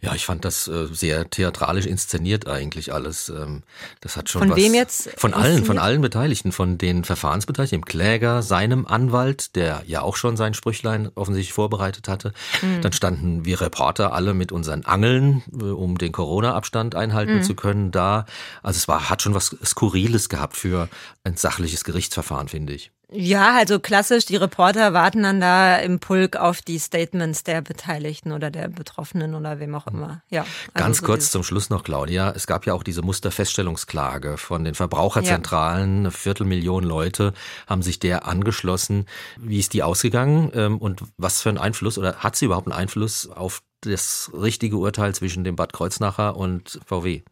Ja, 0.00 0.14
ich 0.14 0.24
fand 0.24 0.44
das 0.44 0.68
äh, 0.68 0.86
sehr 0.92 1.28
theatralisch 1.28 1.86
inszeniert 1.86 2.46
eigentlich 2.46 2.92
alles. 2.92 3.28
Ähm, 3.28 3.62
das 4.00 4.16
hat 4.16 4.28
schon 4.28 4.40
von 4.40 4.50
was. 4.50 4.56
wem 4.56 4.74
jetzt? 4.74 5.10
Von 5.16 5.34
allen, 5.34 5.64
von 5.64 5.78
allen 5.78 6.00
Beteiligten, 6.00 6.52
von 6.52 6.78
den 6.78 7.04
Verfahrensbeteiligten, 7.04 7.80
dem 7.80 7.84
Kläger, 7.84 8.42
seinem 8.42 8.86
Anwalt, 8.86 9.56
der 9.56 9.82
ja 9.86 10.02
auch 10.02 10.16
schon 10.16 10.36
sein 10.36 10.54
Sprüchlein 10.54 11.10
offensichtlich 11.14 11.52
vorbereitet 11.52 12.08
hatte. 12.08 12.32
Mhm. 12.62 12.80
Dann 12.82 12.92
standen 12.92 13.44
wir 13.44 13.60
Reporter 13.60 14.12
alle 14.12 14.34
mit 14.34 14.52
unseren 14.52 14.84
Angeln, 14.84 15.42
äh, 15.52 15.64
um 15.64 15.98
den 15.98 16.12
Corona-Abstand 16.12 16.94
einhalten 16.94 17.36
mhm. 17.36 17.42
zu 17.42 17.54
können, 17.54 17.90
da. 17.90 18.26
Also 18.62 18.78
es 18.78 18.88
war, 18.88 19.10
hat 19.10 19.22
schon 19.22 19.34
was 19.34 19.56
Skurriles 19.64 20.28
gehabt 20.28 20.56
für 20.56 20.88
ein 21.24 21.36
sachliches 21.36 21.84
Gerichtsverfahren, 21.84 22.48
finde 22.48 22.72
ich. 22.74 22.92
Ja, 23.12 23.54
also 23.54 23.78
klassisch, 23.78 24.26
die 24.26 24.34
Reporter 24.34 24.92
warten 24.92 25.22
dann 25.22 25.40
da 25.40 25.76
im 25.76 26.00
Pulk 26.00 26.34
auf 26.34 26.60
die 26.60 26.80
Statements 26.80 27.44
der 27.44 27.62
Beteiligten 27.62 28.32
oder 28.32 28.50
der 28.50 28.66
Betroffenen 28.66 29.36
oder 29.36 29.60
wem 29.60 29.76
auch 29.76 29.86
immer. 29.86 30.22
Ja, 30.28 30.40
also 30.40 30.52
Ganz 30.74 30.98
so 30.98 31.06
kurz 31.06 31.30
zum 31.30 31.44
Schluss 31.44 31.70
noch, 31.70 31.84
Claudia. 31.84 32.32
Es 32.34 32.48
gab 32.48 32.66
ja 32.66 32.74
auch 32.74 32.82
diese 32.82 33.02
Musterfeststellungsklage 33.02 34.38
von 34.38 34.64
den 34.64 34.74
Verbraucherzentralen. 34.74 35.94
Ja. 35.94 36.00
Eine 36.00 36.10
Viertelmillion 36.10 36.82
Leute 36.82 37.32
haben 37.68 37.82
sich 37.82 38.00
der 38.00 38.26
angeschlossen. 38.26 39.06
Wie 39.38 39.60
ist 39.60 39.72
die 39.72 39.84
ausgegangen 39.84 40.50
ähm, 40.54 40.78
und 40.78 41.02
was 41.16 41.42
für 41.42 41.50
einen 41.50 41.58
Einfluss 41.58 41.98
oder 41.98 42.16
hat 42.16 42.34
sie 42.34 42.46
überhaupt 42.46 42.66
einen 42.66 42.76
Einfluss 42.76 43.30
auf 43.30 43.62
das 43.82 44.32
richtige 44.34 44.78
Urteil 44.78 45.14
zwischen 45.14 45.44
dem 45.44 45.54
Bad 45.54 45.72
Kreuznacher 45.72 46.36
und 46.36 46.80
VW? 46.84 47.22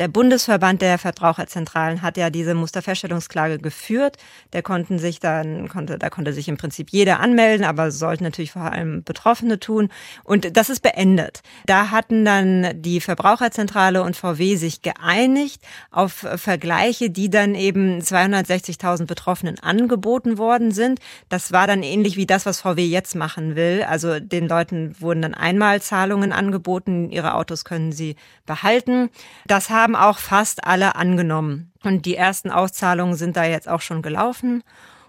Der 0.00 0.08
Bundesverband 0.08 0.80
der 0.80 0.96
Verbraucherzentralen 0.96 2.00
hat 2.00 2.16
ja 2.16 2.30
diese 2.30 2.54
Musterfeststellungsklage 2.54 3.58
geführt. 3.58 4.16
Der 4.54 4.62
konnten 4.62 4.98
sich 4.98 5.20
dann, 5.20 5.68
konnte, 5.68 5.98
da 5.98 6.08
konnte 6.08 6.32
sich 6.32 6.48
im 6.48 6.56
Prinzip 6.56 6.88
jeder 6.88 7.20
anmelden, 7.20 7.66
aber 7.66 7.90
sollten 7.90 8.24
natürlich 8.24 8.52
vor 8.52 8.62
allem 8.62 9.04
Betroffene 9.04 9.60
tun. 9.60 9.90
Und 10.24 10.56
das 10.56 10.70
ist 10.70 10.80
beendet. 10.80 11.42
Da 11.66 11.90
hatten 11.90 12.24
dann 12.24 12.80
die 12.80 13.02
Verbraucherzentrale 13.02 14.02
und 14.02 14.16
VW 14.16 14.56
sich 14.56 14.80
geeinigt 14.80 15.60
auf 15.90 16.26
Vergleiche, 16.36 17.10
die 17.10 17.28
dann 17.28 17.54
eben 17.54 18.00
260.000 18.00 19.04
Betroffenen 19.04 19.58
angeboten 19.58 20.38
worden 20.38 20.72
sind. 20.72 20.98
Das 21.28 21.52
war 21.52 21.66
dann 21.66 21.82
ähnlich 21.82 22.16
wie 22.16 22.24
das, 22.24 22.46
was 22.46 22.62
VW 22.62 22.86
jetzt 22.86 23.16
machen 23.16 23.54
will. 23.54 23.84
Also 23.86 24.18
den 24.18 24.48
Leuten 24.48 24.96
wurden 24.98 25.20
dann 25.20 25.34
Einmalzahlungen 25.34 26.32
angeboten. 26.32 27.10
Ihre 27.10 27.34
Autos 27.34 27.66
können 27.66 27.92
sie 27.92 28.16
behalten. 28.46 29.10
Das 29.46 29.68
haben 29.68 29.89
haben 29.90 30.10
auch 30.10 30.18
fast 30.18 30.64
alle 30.64 30.94
angenommen. 30.94 31.72
Und 31.82 32.06
die 32.06 32.16
ersten 32.16 32.50
Auszahlungen 32.50 33.16
sind 33.16 33.36
da 33.36 33.44
jetzt 33.44 33.68
auch 33.68 33.80
schon 33.80 34.02
gelaufen. 34.02 34.62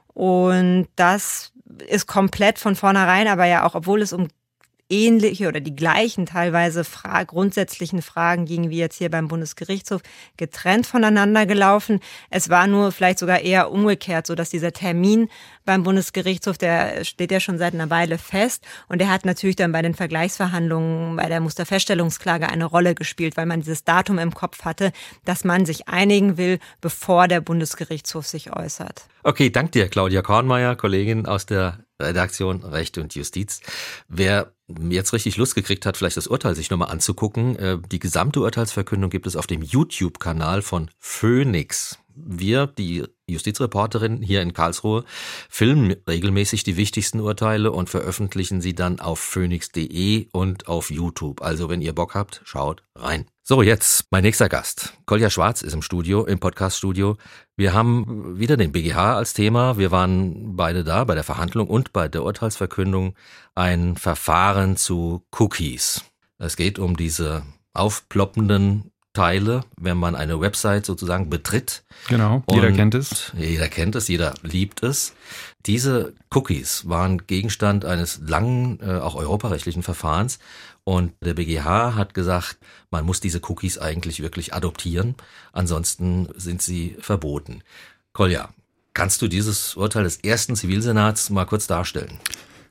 Und 0.07 0.87
das 0.95 1.53
ist 1.87 2.07
komplett 2.07 2.59
von 2.59 2.75
vornherein, 2.75 3.27
aber 3.27 3.45
ja 3.45 3.65
auch, 3.65 3.75
obwohl 3.75 4.01
es 4.01 4.13
um 4.13 4.27
ähnliche 4.91 5.47
oder 5.47 5.59
die 5.59 5.75
gleichen 5.75 6.25
teilweise 6.25 6.83
fra 6.83 7.23
grundsätzlichen 7.23 8.01
Fragen 8.01 8.45
gingen 8.45 8.69
wie 8.69 8.77
jetzt 8.77 8.97
hier 8.97 9.09
beim 9.09 9.27
Bundesgerichtshof 9.27 10.01
getrennt 10.37 10.85
voneinander 10.85 11.45
gelaufen. 11.45 11.99
Es 12.29 12.49
war 12.49 12.67
nur 12.67 12.91
vielleicht 12.91 13.19
sogar 13.19 13.39
eher 13.39 13.71
umgekehrt, 13.71 14.27
so 14.27 14.35
dass 14.35 14.49
dieser 14.49 14.73
Termin 14.73 15.29
beim 15.65 15.83
Bundesgerichtshof, 15.83 16.57
der 16.57 17.03
steht 17.05 17.31
ja 17.31 17.39
schon 17.39 17.57
seit 17.57 17.73
einer 17.73 17.89
Weile 17.89 18.17
fest 18.17 18.65
und 18.89 18.99
der 18.99 19.09
hat 19.09 19.25
natürlich 19.25 19.55
dann 19.55 19.71
bei 19.71 19.81
den 19.81 19.95
Vergleichsverhandlungen 19.95 21.15
bei 21.15 21.27
der 21.27 21.39
Musterfeststellungsklage 21.39 22.49
eine 22.49 22.65
Rolle 22.65 22.95
gespielt, 22.95 23.37
weil 23.37 23.45
man 23.45 23.61
dieses 23.61 23.83
Datum 23.83 24.19
im 24.19 24.33
Kopf 24.33 24.65
hatte, 24.65 24.91
dass 25.25 25.43
man 25.43 25.65
sich 25.65 25.87
einigen 25.87 26.37
will, 26.37 26.59
bevor 26.81 27.27
der 27.27 27.41
Bundesgerichtshof 27.41 28.27
sich 28.27 28.55
äußert. 28.55 29.05
Okay, 29.23 29.49
dank 29.49 29.71
dir, 29.71 29.87
Claudia 29.87 30.21
Kornmeier, 30.21 30.75
Kollegin 30.75 31.25
aus 31.25 31.45
der 31.45 31.85
Redaktion 32.01 32.63
Recht 32.63 32.97
und 32.97 33.13
Justiz. 33.15 33.61
Wer 34.07 34.51
jetzt 34.89 35.13
richtig 35.13 35.37
Lust 35.37 35.55
gekriegt 35.55 35.85
hat, 35.85 35.97
vielleicht 35.97 36.17
das 36.17 36.27
Urteil 36.27 36.55
sich 36.55 36.69
nochmal 36.69 36.91
anzugucken, 36.91 37.55
äh, 37.57 37.77
die 37.91 37.99
gesamte 37.99 38.41
Urteilsverkündung 38.41 39.09
gibt 39.09 39.27
es 39.27 39.35
auf 39.35 39.47
dem 39.47 39.61
YouTube-Kanal 39.61 40.61
von 40.61 40.89
Phoenix. 40.99 41.97
Wir, 42.13 42.67
die 42.67 43.05
Justizreporterin 43.27 44.21
hier 44.21 44.41
in 44.41 44.53
Karlsruhe, 44.53 45.05
filmen 45.49 45.95
regelmäßig 46.07 46.63
die 46.63 46.77
wichtigsten 46.77 47.21
Urteile 47.21 47.71
und 47.71 47.89
veröffentlichen 47.89 48.61
sie 48.61 48.75
dann 48.75 48.99
auf 48.99 49.19
phoenix.de 49.19 50.27
und 50.31 50.67
auf 50.67 50.91
YouTube. 50.91 51.41
Also 51.41 51.69
wenn 51.69 51.81
ihr 51.81 51.93
Bock 51.93 52.13
habt, 52.13 52.41
schaut 52.43 52.83
rein. 52.95 53.25
So, 53.51 53.61
jetzt 53.61 54.05
mein 54.11 54.23
nächster 54.23 54.47
Gast. 54.47 54.93
Kolja 55.05 55.29
Schwarz 55.29 55.61
ist 55.61 55.73
im 55.73 55.81
Studio, 55.81 56.23
im 56.23 56.39
Podcaststudio. 56.39 57.17
Wir 57.57 57.73
haben 57.73 58.39
wieder 58.39 58.55
den 58.55 58.71
BGH 58.71 59.17
als 59.17 59.33
Thema. 59.33 59.77
Wir 59.77 59.91
waren 59.91 60.55
beide 60.55 60.85
da 60.85 61.03
bei 61.03 61.15
der 61.15 61.25
Verhandlung 61.25 61.67
und 61.67 61.91
bei 61.91 62.07
der 62.07 62.23
Urteilsverkündung. 62.23 63.13
Ein 63.53 63.97
Verfahren 63.97 64.77
zu 64.77 65.25
Cookies. 65.37 66.05
Es 66.37 66.55
geht 66.55 66.79
um 66.79 66.95
diese 66.95 67.43
aufploppenden 67.73 68.90
Teile, 69.13 69.65
wenn 69.77 69.97
man 69.97 70.15
eine 70.15 70.39
Website 70.39 70.85
sozusagen 70.85 71.29
betritt. 71.29 71.83
Genau, 72.07 72.43
jeder 72.49 72.67
Und 72.67 72.75
kennt 72.75 72.95
es. 72.95 73.31
Jeder 73.37 73.67
kennt 73.67 73.95
es, 73.95 74.07
jeder 74.07 74.33
liebt 74.41 74.83
es. 74.83 75.13
Diese 75.65 76.13
Cookies 76.33 76.87
waren 76.87 77.27
Gegenstand 77.27 77.83
eines 77.83 78.21
langen, 78.25 78.79
äh, 78.81 78.99
auch 78.99 79.15
europarechtlichen 79.15 79.83
Verfahrens. 79.83 80.39
Und 80.83 81.13
der 81.21 81.33
BGH 81.33 81.95
hat 81.95 82.13
gesagt, 82.13 82.57
man 82.89 83.05
muss 83.05 83.19
diese 83.19 83.41
Cookies 83.47 83.77
eigentlich 83.77 84.21
wirklich 84.21 84.53
adoptieren, 84.53 85.15
ansonsten 85.53 86.29
sind 86.35 86.61
sie 86.61 86.95
verboten. 86.99 87.61
Kolja, 88.13 88.49
kannst 88.93 89.21
du 89.21 89.27
dieses 89.27 89.75
Urteil 89.75 90.03
des 90.03 90.17
ersten 90.17 90.55
Zivilsenats 90.55 91.29
mal 91.29 91.45
kurz 91.45 91.67
darstellen? 91.67 92.17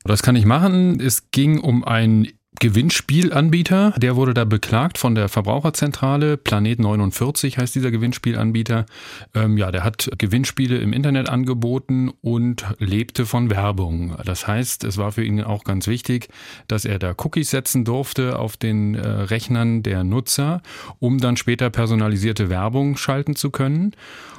Das 0.05 0.23
kann 0.23 0.35
ich 0.35 0.47
machen. 0.47 0.99
Es 0.99 1.31
ging 1.31 1.61
um 1.61 1.85
ein 1.85 2.33
Gewinnspielanbieter, 2.59 3.95
der 3.97 4.17
wurde 4.17 4.35
da 4.35 4.45
beklagt 4.45 4.99
von 4.99 5.15
der 5.15 5.29
Verbraucherzentrale. 5.29 6.37
Planet 6.37 6.81
49 6.81 7.59
heißt 7.59 7.75
dieser 7.75 7.93
Gewinnspielanbieter. 7.93 8.87
Ähm, 9.35 9.57
ja, 9.57 9.71
der 9.71 9.85
hat 9.85 10.11
Gewinnspiele 10.19 10.77
im 10.79 10.93
Internet 10.93 11.29
angeboten 11.29 12.11
und 12.21 12.67
lebte 12.79 13.25
von 13.25 13.51
Werbung. 13.51 14.17
Das 14.25 14.49
heißt, 14.49 14.83
es 14.83 14.99
war 14.99 15.13
für 15.13 15.25
ihn 15.25 15.43
auch 15.43 15.63
ganz 15.63 15.87
wichtig, 15.87 16.29
dass 16.67 16.85
er 16.85 16.99
da 16.99 17.15
Cookies 17.17 17.51
setzen 17.51 17.85
durfte 17.85 18.39
auf 18.39 18.57
den 18.57 18.97
äh, 18.97 19.07
Rechnern 19.07 19.85
der 19.85 20.03
Nutzer, 20.03 20.61
um 20.99 21.19
dann 21.19 21.37
später 21.37 21.71
personalisierte 21.71 22.51
Werbung 22.51 22.97
schalten 22.97 23.37
zu 23.37 23.51
können. 23.51 23.93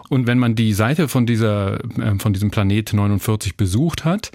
Und 0.09 0.27
wenn 0.27 0.39
man 0.39 0.55
die 0.55 0.73
Seite 0.73 1.07
von 1.07 1.25
dieser, 1.25 1.79
äh, 1.97 2.19
von 2.19 2.33
diesem 2.33 2.51
Planet 2.51 2.91
49 2.91 3.55
besucht 3.55 4.03
hat, 4.03 4.31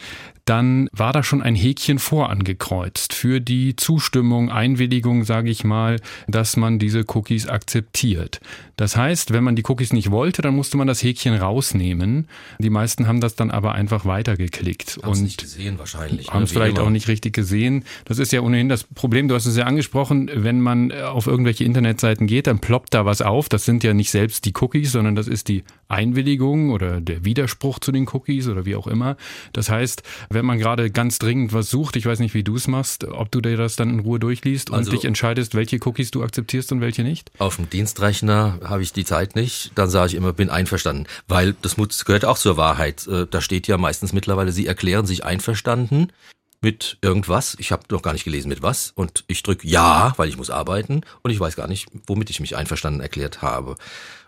dann 0.46 0.88
war 0.92 1.12
da 1.12 1.24
schon 1.24 1.42
ein 1.42 1.56
Häkchen 1.56 1.98
vorangekreuzt 1.98 3.12
für 3.12 3.40
die 3.40 3.74
Zustimmung, 3.74 4.48
Einwilligung, 4.50 5.24
sage 5.24 5.50
ich 5.50 5.64
mal, 5.64 6.00
dass 6.28 6.56
man 6.56 6.78
diese 6.78 7.04
Cookies 7.08 7.48
akzeptiert. 7.48 8.40
Das 8.76 8.96
heißt, 8.96 9.32
wenn 9.32 9.42
man 9.42 9.56
die 9.56 9.64
Cookies 9.66 9.92
nicht 9.92 10.10
wollte, 10.10 10.42
dann 10.42 10.54
musste 10.54 10.76
man 10.76 10.86
das 10.86 11.02
Häkchen 11.02 11.34
rausnehmen. 11.34 12.28
Die 12.60 12.70
meisten 12.70 13.08
haben 13.08 13.20
das 13.20 13.34
dann 13.34 13.50
aber 13.50 13.72
einfach 13.72 14.04
weitergeklickt 14.04 14.98
haben 15.02 15.12
und 15.12 15.22
nicht 15.22 15.40
gesehen 15.40 15.80
wahrscheinlich. 15.80 16.30
Haben 16.30 16.44
es 16.44 16.52
vielleicht 16.52 16.76
immer. 16.76 16.86
auch 16.86 16.90
nicht 16.90 17.08
richtig 17.08 17.34
gesehen. 17.34 17.84
Das 18.04 18.20
ist 18.20 18.32
ja 18.32 18.40
ohnehin 18.40 18.68
das 18.68 18.84
Problem. 18.84 19.26
Du 19.26 19.34
hast 19.34 19.46
es 19.46 19.56
ja 19.56 19.64
angesprochen, 19.64 20.30
wenn 20.32 20.60
man 20.60 20.92
auf 20.92 21.26
irgendwelche 21.26 21.64
Internetseiten 21.64 22.28
geht, 22.28 22.46
dann 22.46 22.60
ploppt 22.60 22.94
da 22.94 23.04
was 23.04 23.20
auf. 23.20 23.48
Das 23.48 23.64
sind 23.64 23.82
ja 23.82 23.94
nicht 23.94 24.10
selbst 24.10 24.44
die 24.44 24.52
Cookies, 24.60 24.92
sondern 24.92 25.16
das 25.16 25.26
ist 25.26 25.48
die 25.48 25.64
Einwilligung 25.88 26.70
oder 26.70 27.00
der 27.00 27.24
Widerspruch 27.24 27.80
zu 27.80 27.90
den 27.90 28.06
Cookies 28.12 28.46
oder 28.46 28.64
wie 28.64 28.76
auch 28.76 28.86
immer. 28.86 29.16
Das 29.52 29.70
heißt, 29.70 30.04
wenn 30.36 30.44
man 30.44 30.58
gerade 30.58 30.90
ganz 30.90 31.18
dringend 31.18 31.54
was 31.54 31.70
sucht, 31.70 31.96
ich 31.96 32.04
weiß 32.04 32.18
nicht, 32.18 32.34
wie 32.34 32.44
du 32.44 32.56
es 32.56 32.68
machst, 32.68 33.04
ob 33.04 33.30
du 33.30 33.40
dir 33.40 33.56
das 33.56 33.74
dann 33.74 33.88
in 33.88 34.00
Ruhe 34.00 34.20
durchliest 34.20 34.68
und 34.68 34.76
also, 34.76 34.90
dich 34.90 35.06
entscheidest, 35.06 35.54
welche 35.54 35.78
Cookies 35.82 36.10
du 36.10 36.22
akzeptierst 36.22 36.72
und 36.72 36.82
welche 36.82 37.02
nicht? 37.02 37.32
Auf 37.38 37.56
dem 37.56 37.70
Dienstrechner 37.70 38.60
habe 38.62 38.82
ich 38.82 38.92
die 38.92 39.06
Zeit 39.06 39.34
nicht, 39.34 39.72
dann 39.76 39.88
sage 39.88 40.08
ich 40.08 40.14
immer, 40.14 40.34
bin 40.34 40.50
einverstanden, 40.50 41.06
weil 41.26 41.56
das 41.62 41.76
gehört 42.04 42.26
auch 42.26 42.36
zur 42.36 42.58
Wahrheit. 42.58 43.06
Äh, 43.06 43.26
da 43.30 43.40
steht 43.40 43.66
ja 43.66 43.78
meistens 43.78 44.12
mittlerweile, 44.12 44.52
sie 44.52 44.66
erklären 44.66 45.06
sich 45.06 45.24
einverstanden 45.24 46.12
mit 46.60 46.98
irgendwas. 47.00 47.56
Ich 47.58 47.72
habe 47.72 47.84
noch 47.90 48.02
gar 48.02 48.12
nicht 48.12 48.24
gelesen 48.24 48.48
mit 48.48 48.62
was 48.62 48.90
und 48.94 49.24
ich 49.28 49.42
drücke 49.42 49.66
ja, 49.66 50.12
weil 50.18 50.28
ich 50.28 50.36
muss 50.36 50.50
arbeiten 50.50 51.00
und 51.22 51.30
ich 51.30 51.40
weiß 51.40 51.56
gar 51.56 51.66
nicht, 51.66 51.88
womit 52.06 52.28
ich 52.28 52.40
mich 52.40 52.56
einverstanden 52.56 53.00
erklärt 53.00 53.40
habe. 53.40 53.76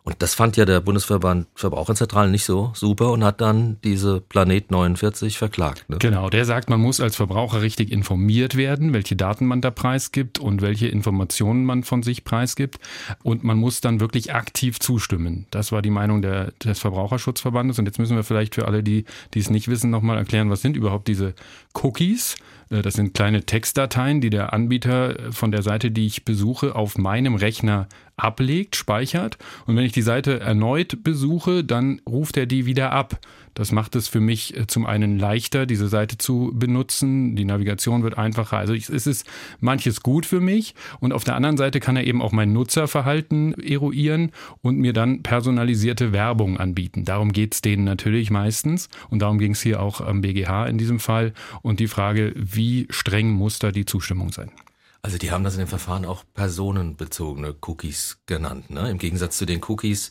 Und 0.08 0.22
das 0.22 0.34
fand 0.34 0.56
ja 0.56 0.64
der 0.64 0.80
Bundesverband 0.80 1.48
Verbraucherzentralen 1.54 2.30
nicht 2.30 2.46
so 2.46 2.72
super 2.74 3.12
und 3.12 3.22
hat 3.22 3.42
dann 3.42 3.76
diese 3.84 4.22
Planet 4.22 4.70
49 4.70 5.36
verklagt. 5.36 5.84
Ne? 5.90 5.98
Genau, 5.98 6.30
der 6.30 6.46
sagt, 6.46 6.70
man 6.70 6.80
muss 6.80 6.98
als 6.98 7.14
Verbraucher 7.14 7.60
richtig 7.60 7.92
informiert 7.92 8.56
werden, 8.56 8.94
welche 8.94 9.16
Daten 9.16 9.44
man 9.44 9.60
da 9.60 9.70
preisgibt 9.70 10.38
und 10.38 10.62
welche 10.62 10.88
Informationen 10.88 11.66
man 11.66 11.84
von 11.84 12.02
sich 12.02 12.24
preisgibt. 12.24 12.78
Und 13.22 13.44
man 13.44 13.58
muss 13.58 13.82
dann 13.82 14.00
wirklich 14.00 14.32
aktiv 14.32 14.80
zustimmen. 14.80 15.44
Das 15.50 15.72
war 15.72 15.82
die 15.82 15.90
Meinung 15.90 16.22
der, 16.22 16.52
des 16.52 16.78
Verbraucherschutzverbandes. 16.78 17.78
Und 17.78 17.84
jetzt 17.84 17.98
müssen 17.98 18.16
wir 18.16 18.24
vielleicht 18.24 18.54
für 18.54 18.66
alle, 18.66 18.82
die, 18.82 19.04
die 19.34 19.40
es 19.40 19.50
nicht 19.50 19.68
wissen, 19.68 19.90
nochmal 19.90 20.16
erklären, 20.16 20.48
was 20.48 20.62
sind 20.62 20.74
überhaupt 20.74 21.06
diese 21.08 21.34
Cookies? 21.74 22.36
Äh, 22.70 22.82
das 22.82 22.94
sind 22.94 23.14
kleine 23.14 23.44
Textdateien, 23.44 24.20
die 24.20 24.30
der 24.30 24.52
Anbieter 24.52 25.32
von 25.32 25.50
der 25.50 25.62
Seite, 25.62 25.90
die 25.90 26.06
ich 26.06 26.24
besuche, 26.24 26.74
auf 26.74 26.98
meinem 26.98 27.34
Rechner 27.34 27.88
ablegt, 28.16 28.76
speichert. 28.76 29.38
Und 29.66 29.76
wenn 29.76 29.84
ich 29.84 29.92
die 29.92 30.02
Seite 30.02 30.40
erneut 30.40 31.02
besuche, 31.04 31.64
dann 31.64 32.00
ruft 32.08 32.36
er 32.36 32.46
die 32.46 32.66
wieder 32.66 32.92
ab. 32.92 33.18
Das 33.58 33.72
macht 33.72 33.96
es 33.96 34.06
für 34.06 34.20
mich 34.20 34.56
äh, 34.56 34.68
zum 34.68 34.86
einen 34.86 35.18
leichter, 35.18 35.66
diese 35.66 35.88
Seite 35.88 36.16
zu 36.16 36.52
benutzen. 36.54 37.34
Die 37.34 37.44
Navigation 37.44 38.04
wird 38.04 38.16
einfacher. 38.16 38.56
Also 38.56 38.72
es 38.72 38.88
ist 38.88 39.26
manches 39.58 40.00
gut 40.00 40.26
für 40.26 40.40
mich. 40.40 40.76
Und 41.00 41.12
auf 41.12 41.24
der 41.24 41.34
anderen 41.34 41.56
Seite 41.56 41.80
kann 41.80 41.96
er 41.96 42.06
eben 42.06 42.22
auch 42.22 42.30
mein 42.30 42.52
Nutzerverhalten 42.52 43.54
eruieren 43.54 44.30
und 44.62 44.78
mir 44.78 44.92
dann 44.92 45.24
personalisierte 45.24 46.12
Werbung 46.12 46.56
anbieten. 46.56 47.04
Darum 47.04 47.32
geht 47.32 47.54
es 47.54 47.60
denen 47.60 47.82
natürlich 47.82 48.30
meistens. 48.30 48.88
Und 49.10 49.22
darum 49.22 49.38
ging 49.38 49.52
es 49.52 49.60
hier 49.60 49.82
auch 49.82 50.00
am 50.00 50.20
BGH 50.20 50.66
in 50.66 50.78
diesem 50.78 51.00
Fall. 51.00 51.32
Und 51.60 51.80
die 51.80 51.88
Frage, 51.88 52.32
wie 52.36 52.86
streng 52.90 53.32
muss 53.32 53.58
da 53.58 53.72
die 53.72 53.86
Zustimmung 53.86 54.30
sein? 54.30 54.52
Also 55.00 55.16
die 55.16 55.30
haben 55.30 55.44
das 55.44 55.54
in 55.54 55.60
dem 55.60 55.68
Verfahren 55.68 56.04
auch 56.04 56.24
personenbezogene 56.34 57.54
Cookies 57.60 58.18
genannt, 58.26 58.70
ne? 58.70 58.90
Im 58.90 58.98
Gegensatz 58.98 59.38
zu 59.38 59.46
den 59.46 59.62
Cookies, 59.68 60.10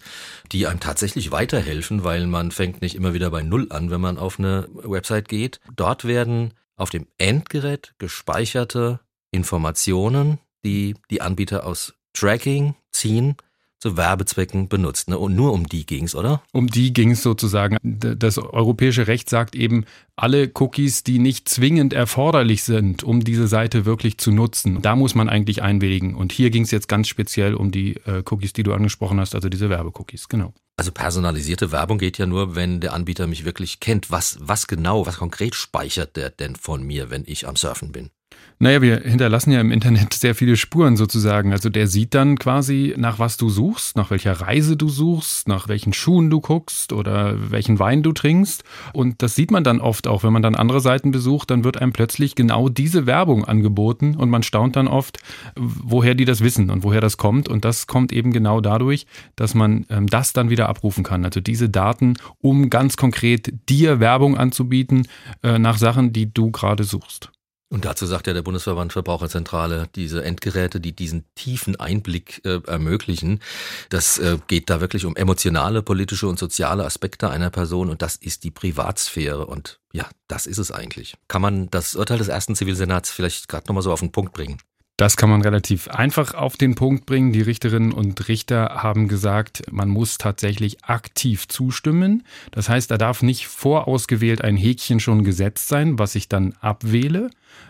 die 0.52 0.66
einem 0.66 0.80
tatsächlich 0.80 1.32
weiterhelfen, 1.32 2.04
weil 2.04 2.26
man 2.26 2.52
fängt 2.52 2.82
nicht 2.82 2.96
immer 2.96 3.14
wieder 3.14 3.30
bei 3.30 3.44
Null 3.44 3.68
an, 3.70 3.92
wenn 3.92 4.02
man 4.02 4.18
auf 4.18 4.40
eine 4.40 4.68
Website 4.74 5.28
geht. 5.28 5.60
Dort 5.76 6.06
werden 6.06 6.54
auf 6.78 6.90
dem 6.90 7.08
Endgerät 7.18 7.96
gespeicherte 7.98 9.02
Informationen, 9.32 10.40
die 10.64 10.96
die 11.12 11.22
Anbieter 11.22 11.66
aus 11.66 11.94
Tracking 12.14 12.76
ziehen, 12.92 13.36
zu 13.80 13.98
Werbezwecken 13.98 14.68
benutzt. 14.70 15.10
Ne? 15.10 15.18
Und 15.18 15.36
nur 15.36 15.54
um 15.54 15.68
die 15.68 15.86
ging's, 15.86 16.16
oder? 16.16 16.42
Um 16.52 16.68
die 16.68 16.94
ging's 16.94 17.22
sozusagen. 17.22 17.78
Das 17.84 18.38
europäische 18.38 19.08
Recht 19.08 19.30
sagt 19.30 19.56
eben, 19.56 19.86
alle 20.16 20.50
Cookies, 20.56 21.04
die 21.04 21.20
nicht 21.20 21.48
zwingend 21.48 21.94
erforderlich 21.94 22.64
sind, 22.64 23.04
um 23.04 23.24
diese 23.24 23.48
Seite 23.48 23.86
wirklich 23.86 24.18
zu 24.18 24.32
nutzen, 24.32 24.82
da 24.82 24.96
muss 24.96 25.14
man 25.14 25.30
eigentlich 25.30 25.62
einwilligen. 25.62 26.16
Und 26.16 26.32
hier 26.32 26.50
ging's 26.50 26.72
jetzt 26.72 26.88
ganz 26.88 27.08
speziell 27.08 27.54
um 27.54 27.72
die 27.72 27.98
äh, 28.06 28.24
Cookies, 28.30 28.54
die 28.54 28.64
du 28.64 28.74
angesprochen 28.74 29.20
hast, 29.20 29.36
also 29.36 29.50
diese 29.50 29.70
Werbecookies, 29.70 30.28
genau. 30.28 30.54
Also 30.80 30.92
personalisierte 30.92 31.72
Werbung 31.72 31.98
geht 31.98 32.20
ja 32.20 32.28
nur, 32.28 32.56
wenn 32.56 32.80
der 32.80 32.94
Anbieter 32.94 33.26
mich 33.26 33.46
wirklich 33.46 33.80
kennt. 33.80 34.12
Was, 34.12 34.38
was 34.40 34.68
genau, 34.68 35.08
was 35.08 35.18
konkret 35.18 35.56
speichert 35.56 36.16
der 36.16 36.30
denn 36.30 36.56
von 36.56 36.84
mir, 36.84 37.10
wenn 37.10 37.24
ich 37.26 37.48
am 37.48 37.56
Surfen 37.56 37.92
bin? 37.92 38.12
Naja, 38.60 38.82
wir 38.82 39.02
hinterlassen 39.02 39.52
ja 39.52 39.62
im 39.62 39.70
Internet 39.70 40.16
sehr 40.16 40.34
viele 40.34 40.58
Spuren 40.58 40.98
sozusagen. 40.98 41.52
Also 41.52 41.70
der 41.70 41.86
sieht 41.86 42.16
dann 42.16 42.40
quasi, 42.40 42.96
nach 42.98 43.20
was 43.20 43.38
du 43.38 43.50
suchst, 43.50 43.96
nach 43.96 44.10
welcher 44.10 44.34
Reise 44.34 44.76
du 44.76 44.90
suchst, 44.90 45.48
nach 45.48 45.68
welchen 45.68 45.94
Schuhen 45.94 46.32
du 46.32 46.42
guckst 46.42 46.92
oder 46.92 47.36
welchen 47.52 47.78
Wein 47.78 48.02
du 48.02 48.14
trinkst. 48.14 48.64
Und 48.94 49.22
das 49.22 49.36
sieht 49.36 49.52
man 49.52 49.64
dann 49.64 49.80
oft 49.80 50.08
auch, 50.08 50.24
wenn 50.24 50.34
man 50.34 50.42
dann 50.42 50.56
andere 50.56 50.82
Seiten 50.82 51.12
besucht, 51.12 51.52
dann 51.52 51.64
wird 51.64 51.80
einem 51.80 51.94
plötzlich 51.94 52.34
genau 52.34 52.68
diese 52.68 53.06
Werbung 53.06 53.46
angeboten 53.46 54.16
und 54.16 54.32
man 54.32 54.42
staunt 54.42 54.76
dann 54.76 54.88
oft, 54.88 55.20
woher 55.56 56.16
die 56.16 56.26
das 56.26 56.42
wissen 56.42 56.72
und 56.72 56.84
woher 56.84 57.02
das 57.02 57.18
kommt. 57.18 57.48
Und 57.50 57.64
das 57.64 57.86
kommt 57.86 58.12
eben 58.12 58.34
genau 58.34 58.60
dadurch, 58.60 59.06
dass 59.36 59.54
man 59.54 59.86
ähm, 59.92 60.08
das 60.08 60.34
dann 60.34 60.50
wieder 60.50 60.68
abrufen 60.68 61.04
kann. 61.04 61.26
Also 61.26 61.42
diese 61.42 61.70
Daten, 61.70 62.16
um 62.42 62.72
ganz 62.72 62.98
konkret 62.98 63.54
dir 63.70 64.00
Werbung 64.00 64.36
anzubieten 64.36 65.08
äh, 65.44 65.60
nach 65.60 65.78
Sachen, 65.78 66.12
die 66.12 66.34
du 66.34 66.50
gerade 66.50 66.84
suchst. 66.84 67.30
Und 67.70 67.84
dazu 67.84 68.06
sagt 68.06 68.28
ja 68.28 68.34
der 68.34 68.44
Bundesverband 68.44 68.94
Verbraucherzentrale, 68.94 69.90
diese 69.94 70.24
Endgeräte, 70.24 70.80
die 70.80 70.94
diesen 70.94 71.26
tiefen 71.36 71.76
Einblick 71.76 72.42
äh, 72.46 72.62
ermöglichen, 72.66 73.42
das 73.90 74.20
äh, 74.20 74.38
geht 74.48 74.70
da 74.70 74.80
wirklich 74.80 75.04
um 75.04 75.18
emotionale, 75.18 75.82
politische 75.82 76.28
und 76.28 76.40
soziale 76.40 76.86
Aspekte 76.86 77.30
einer 77.30 77.50
Person 77.50 77.90
und 77.90 78.02
das 78.02 78.16
ist 78.16 78.46
die 78.46 78.52
Privatsphäre 78.52 79.46
und 79.48 79.80
ja, 79.92 80.08
das 80.30 80.48
ist 80.48 80.60
es 80.60 80.72
eigentlich. 80.72 81.16
Kann 81.28 81.42
man 81.42 81.70
das 81.70 81.96
Urteil 81.96 82.20
des 82.20 82.30
ersten 82.30 82.56
Zivilsenats 82.56 83.10
vielleicht 83.10 83.50
gerade 83.50 83.68
nochmal 83.68 83.84
so 83.84 83.92
auf 83.92 84.00
den 84.00 84.14
Punkt 84.14 84.32
bringen? 84.32 84.60
Das 84.98 85.16
kann 85.16 85.30
man 85.30 85.44
relativ 85.44 85.90
einfach 85.90 86.34
auf 86.34 86.58
den 86.58 86.74
Punkt 86.74 87.06
bringen. 87.06 87.32
Die 87.32 87.44
Richterinnen 87.44 87.92
und 87.92 88.28
Richter 88.28 88.82
haben 88.82 89.08
gesagt, 89.08 89.62
man 89.72 89.90
muss 89.90 90.18
tatsächlich 90.18 90.84
aktiv 90.86 91.48
zustimmen. 91.48 92.24
Das 92.50 92.68
heißt, 92.68 92.90
da 92.90 92.98
darf 92.98 93.22
nicht 93.22 93.46
vorausgewählt 93.46 94.44
ein 94.44 94.58
Häkchen 94.58 95.00
schon 95.00 95.24
gesetzt 95.24 95.68
sein, 95.68 96.00
was 96.00 96.16
ich 96.16 96.30
dann 96.30 96.56
abwähle. 96.62 97.30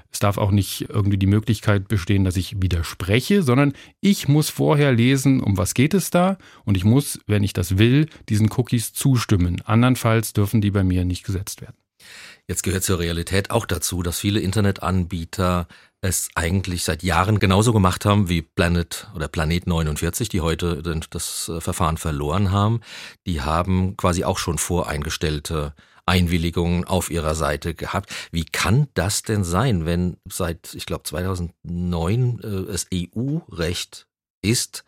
Es 0.10 0.20
darf 0.20 0.38
auch 0.38 0.52
nicht 0.52 0.90
irgendwie 0.90 1.18
die 1.18 1.28
Möglichkeit 1.28 1.90
bestehen, 1.90 2.24
dass 2.24 2.38
ich 2.38 2.62
widerspreche, 2.62 3.44
sondern 3.44 3.74
ich 4.00 4.30
muss 4.30 4.50
vorher 4.50 4.94
lesen, 4.94 5.42
um 5.42 5.58
was 5.58 5.74
geht 5.74 5.94
es 5.94 6.10
da 6.10 6.38
und 6.64 6.78
ich 6.78 6.86
muss, 6.86 7.20
wenn 7.28 7.44
ich 7.44 7.52
das 7.52 7.78
will, 7.78 8.08
diesen 8.30 8.50
Cookies 8.56 8.94
zustimmen. 8.94 9.62
Andernfalls 9.66 10.32
dürfen 10.32 10.62
die 10.62 10.72
bei 10.72 10.86
mir 10.86 11.04
nicht 11.04 11.26
gesetzt 11.26 11.60
werden. 11.60 11.76
Jetzt 12.48 12.64
gehört 12.64 12.84
zur 12.84 13.00
Realität 13.00 13.52
auch 13.52 13.66
dazu, 13.66 14.02
dass 14.04 14.20
viele 14.20 14.40
Internetanbieter 14.40 15.68
es 16.08 16.30
eigentlich 16.36 16.84
seit 16.84 17.04
Jahren 17.04 17.40
genauso 17.40 17.74
gemacht 17.74 18.06
haben 18.06 18.30
wie 18.30 18.42
Planet 18.42 19.08
oder 19.16 19.28
Planet 19.28 19.68
49, 19.68 20.30
die 20.30 20.42
heute 20.42 20.82
das 21.10 21.50
äh, 21.50 21.62
Verfahren 21.62 21.98
verloren 21.98 22.52
haben. 22.52 22.82
Die 23.26 23.42
haben 23.42 23.98
quasi 23.98 24.24
auch 24.24 24.38
schon 24.38 24.58
voreingestellte 24.58 25.74
Einwilligungen 26.06 26.86
auf 26.86 27.12
ihrer 27.12 27.36
Seite 27.36 27.76
gehabt. 27.76 28.14
Wie 28.32 28.46
kann 28.46 28.88
das 28.94 29.24
denn 29.24 29.44
sein, 29.44 29.86
wenn 29.86 30.18
seit, 30.26 30.74
ich 30.74 30.86
glaube, 30.86 31.04
2009 31.04 32.40
äh, 32.42 32.48
es 32.72 32.88
EU-Recht 32.94 34.08
ist, 34.42 34.86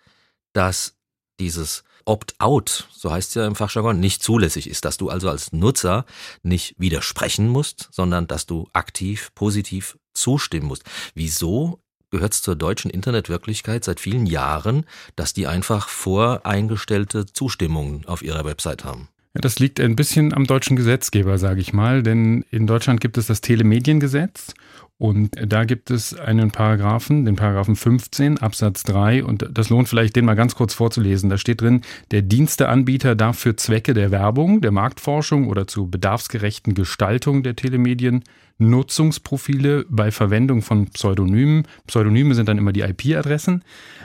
dass 0.54 0.96
dieses 1.40 1.84
Opt-out, 2.06 2.88
so 2.92 3.12
heißt 3.12 3.30
es 3.30 3.36
ja 3.36 3.48
im 3.48 3.56
Fachjargon, 3.56 4.00
nicht 4.00 4.24
zulässig 4.24 4.70
ist, 4.70 4.86
dass 4.86 4.98
du 4.98 5.10
also 5.10 5.30
als 5.30 5.52
Nutzer 5.52 6.06
nicht 6.44 6.76
widersprechen 6.78 7.48
musst, 7.48 7.90
sondern 7.92 8.28
dass 8.28 8.46
du 8.46 8.68
aktiv, 8.74 9.30
positiv 9.36 9.98
zustimmen 10.14 10.68
musst. 10.68 10.84
Wieso 11.14 11.82
gehört 12.10 12.34
es 12.34 12.42
zur 12.42 12.56
deutschen 12.56 12.92
Internetwirklichkeit 12.92 13.84
seit 13.84 14.00
vielen 14.00 14.26
Jahren, 14.26 14.86
dass 15.16 15.34
die 15.34 15.48
einfach 15.48 15.90
voreingestellte 15.90 17.26
Zustimmungen 17.26 18.06
auf 18.06 18.22
ihrer 18.22 18.46
Website 18.46 18.84
haben? 18.84 19.10
Ja, 19.36 19.42
das 19.42 19.60
liegt 19.60 19.80
ein 19.80 19.96
bisschen 19.96 20.34
am 20.34 20.46
deutschen 20.46 20.76
Gesetzgeber, 20.76 21.38
sage 21.38 21.62
ich 21.62 21.72
mal, 21.72 22.02
denn 22.02 22.44
in 22.50 22.66
Deutschland 22.66 23.00
gibt 23.00 23.18
es 23.18 23.28
das 23.28 23.42
Telemediengesetz 23.42 24.56
und 25.00 25.32
da 25.42 25.64
gibt 25.64 25.92
es 25.92 26.14
einen 26.20 26.52
Paragraphen, 26.52 27.24
den 27.24 27.38
Paragraphen 27.38 27.78
15 27.78 28.38
Absatz 28.40 28.84
3 28.84 29.24
und 29.24 29.48
das 29.50 29.70
lohnt 29.70 29.88
vielleicht 29.88 30.18
den 30.18 30.26
mal 30.26 30.36
ganz 30.36 30.56
kurz 30.56 30.74
vorzulesen. 30.74 31.30
Da 31.30 31.38
steht 31.38 31.62
drin, 31.62 31.84
der 32.12 32.22
Diensteanbieter 32.22 33.16
darf 33.16 33.40
für 33.40 33.56
Zwecke 33.56 33.94
der 33.94 34.12
Werbung, 34.12 34.60
der 34.60 34.72
Marktforschung 34.72 35.48
oder 35.48 35.68
zur 35.68 35.90
bedarfsgerechten 35.90 36.74
Gestaltung 36.74 37.44
der 37.44 37.56
Telemedien 37.56 38.26
Nutzungsprofile 38.58 39.86
bei 39.88 40.12
Verwendung 40.12 40.62
von 40.62 40.90
Pseudonymen, 40.90 41.66
Pseudonyme 41.88 42.36
sind 42.36 42.50
dann 42.50 42.58
immer 42.58 42.74
die 42.74 42.82
IP-Adressen, 42.82 43.64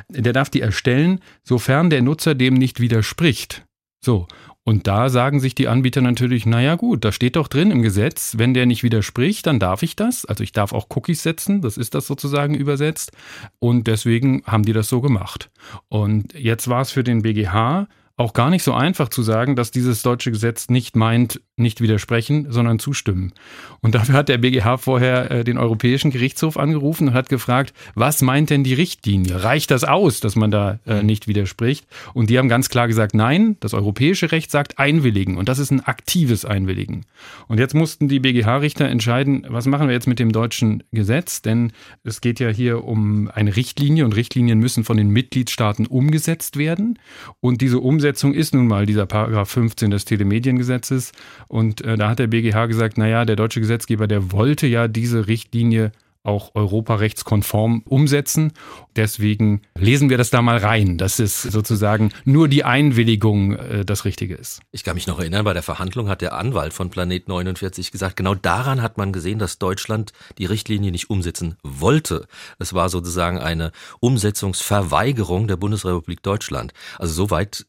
der 0.08 0.32
darf 0.32 0.48
die 0.48 0.60
erstellen, 0.60 1.18
sofern 1.42 1.90
der 1.90 2.02
Nutzer 2.02 2.36
dem 2.36 2.54
nicht 2.54 2.78
widerspricht. 2.78 3.66
So, 4.00 4.28
und 4.64 4.86
da 4.86 5.10
sagen 5.10 5.40
sich 5.40 5.54
die 5.54 5.68
Anbieter 5.68 6.00
natürlich, 6.00 6.46
naja 6.46 6.76
gut, 6.76 7.04
da 7.04 7.12
steht 7.12 7.36
doch 7.36 7.48
drin 7.48 7.70
im 7.70 7.82
Gesetz, 7.82 8.36
wenn 8.38 8.54
der 8.54 8.64
nicht 8.64 8.82
widerspricht, 8.82 9.46
dann 9.46 9.58
darf 9.58 9.82
ich 9.82 9.94
das. 9.94 10.24
Also 10.24 10.42
ich 10.42 10.52
darf 10.52 10.72
auch 10.72 10.86
Cookies 10.88 11.22
setzen, 11.22 11.60
das 11.60 11.76
ist 11.76 11.94
das 11.94 12.06
sozusagen 12.06 12.54
übersetzt. 12.54 13.12
Und 13.58 13.86
deswegen 13.86 14.42
haben 14.46 14.64
die 14.64 14.72
das 14.72 14.88
so 14.88 15.02
gemacht. 15.02 15.50
Und 15.88 16.32
jetzt 16.32 16.68
war 16.68 16.80
es 16.80 16.92
für 16.92 17.04
den 17.04 17.20
BGH 17.20 17.88
auch 18.16 18.32
gar 18.32 18.48
nicht 18.50 18.62
so 18.62 18.72
einfach 18.72 19.08
zu 19.08 19.24
sagen, 19.24 19.56
dass 19.56 19.72
dieses 19.72 20.02
deutsche 20.02 20.30
Gesetz 20.30 20.68
nicht 20.68 20.94
meint, 20.94 21.40
nicht 21.56 21.80
widersprechen, 21.80 22.46
sondern 22.50 22.78
zustimmen. 22.78 23.32
Und 23.80 23.96
dafür 23.96 24.14
hat 24.14 24.28
der 24.28 24.38
BGH 24.38 24.76
vorher 24.76 25.30
äh, 25.30 25.44
den 25.44 25.58
Europäischen 25.58 26.12
Gerichtshof 26.12 26.56
angerufen 26.56 27.08
und 27.08 27.14
hat 27.14 27.28
gefragt, 27.28 27.74
was 27.96 28.22
meint 28.22 28.50
denn 28.50 28.62
die 28.62 28.74
Richtlinie? 28.74 29.42
Reicht 29.42 29.72
das 29.72 29.82
aus, 29.82 30.20
dass 30.20 30.36
man 30.36 30.52
da 30.52 30.78
äh, 30.86 31.02
nicht 31.02 31.26
widerspricht? 31.26 31.86
Und 32.12 32.30
die 32.30 32.38
haben 32.38 32.48
ganz 32.48 32.68
klar 32.68 32.86
gesagt, 32.86 33.14
nein, 33.14 33.56
das 33.58 33.74
europäische 33.74 34.30
Recht 34.30 34.52
sagt 34.52 34.78
einwilligen 34.78 35.36
und 35.36 35.48
das 35.48 35.58
ist 35.58 35.72
ein 35.72 35.80
aktives 35.80 36.44
Einwilligen. 36.44 37.06
Und 37.48 37.58
jetzt 37.58 37.74
mussten 37.74 38.06
die 38.06 38.20
BGH-Richter 38.20 38.86
entscheiden, 38.86 39.44
was 39.48 39.66
machen 39.66 39.88
wir 39.88 39.94
jetzt 39.94 40.06
mit 40.06 40.20
dem 40.20 40.30
deutschen 40.30 40.84
Gesetz? 40.92 41.42
Denn 41.42 41.72
es 42.04 42.20
geht 42.20 42.38
ja 42.38 42.48
hier 42.48 42.84
um 42.84 43.28
eine 43.32 43.56
Richtlinie 43.56 44.04
und 44.04 44.14
Richtlinien 44.14 44.60
müssen 44.60 44.84
von 44.84 44.96
den 44.96 45.10
Mitgliedstaaten 45.10 45.86
umgesetzt 45.86 46.56
werden. 46.56 47.00
Und 47.40 47.60
diese 47.60 47.80
Umsetzung 47.80 48.03
ist 48.04 48.54
nun 48.54 48.66
mal 48.66 48.86
dieser 48.86 49.06
Paragraph 49.06 49.50
15 49.50 49.90
des 49.90 50.04
Telemediengesetzes. 50.04 51.12
Und 51.48 51.80
äh, 51.82 51.96
da 51.96 52.10
hat 52.10 52.18
der 52.18 52.26
BGH 52.26 52.66
gesagt, 52.66 52.98
naja, 52.98 53.24
der 53.24 53.36
deutsche 53.36 53.60
Gesetzgeber, 53.60 54.06
der 54.06 54.32
wollte 54.32 54.66
ja 54.66 54.88
diese 54.88 55.26
Richtlinie 55.26 55.92
auch 56.24 56.54
europarechtskonform 56.54 57.82
umsetzen. 57.86 58.52
Deswegen 58.96 59.60
lesen 59.76 60.08
wir 60.08 60.16
das 60.16 60.30
da 60.30 60.40
mal 60.40 60.56
rein, 60.56 60.96
dass 60.96 61.18
es 61.18 61.42
sozusagen 61.42 62.12
nur 62.24 62.48
die 62.48 62.64
Einwilligung 62.64 63.52
äh, 63.52 63.84
das 63.84 64.06
Richtige 64.06 64.34
ist. 64.34 64.60
Ich 64.72 64.84
kann 64.84 64.94
mich 64.94 65.06
noch 65.06 65.20
erinnern, 65.20 65.44
bei 65.44 65.52
der 65.52 65.62
Verhandlung 65.62 66.08
hat 66.08 66.22
der 66.22 66.32
Anwalt 66.32 66.72
von 66.72 66.88
Planet 66.88 67.28
49 67.28 67.92
gesagt, 67.92 68.16
genau 68.16 68.34
daran 68.34 68.80
hat 68.80 68.96
man 68.96 69.12
gesehen, 69.12 69.38
dass 69.38 69.58
Deutschland 69.58 70.12
die 70.38 70.46
Richtlinie 70.46 70.90
nicht 70.90 71.10
umsetzen 71.10 71.56
wollte. 71.62 72.26
Es 72.58 72.72
war 72.72 72.88
sozusagen 72.88 73.38
eine 73.38 73.70
Umsetzungsverweigerung 74.00 75.46
der 75.46 75.56
Bundesrepublik 75.56 76.22
Deutschland. 76.22 76.72
Also 76.98 77.12
soweit 77.12 77.66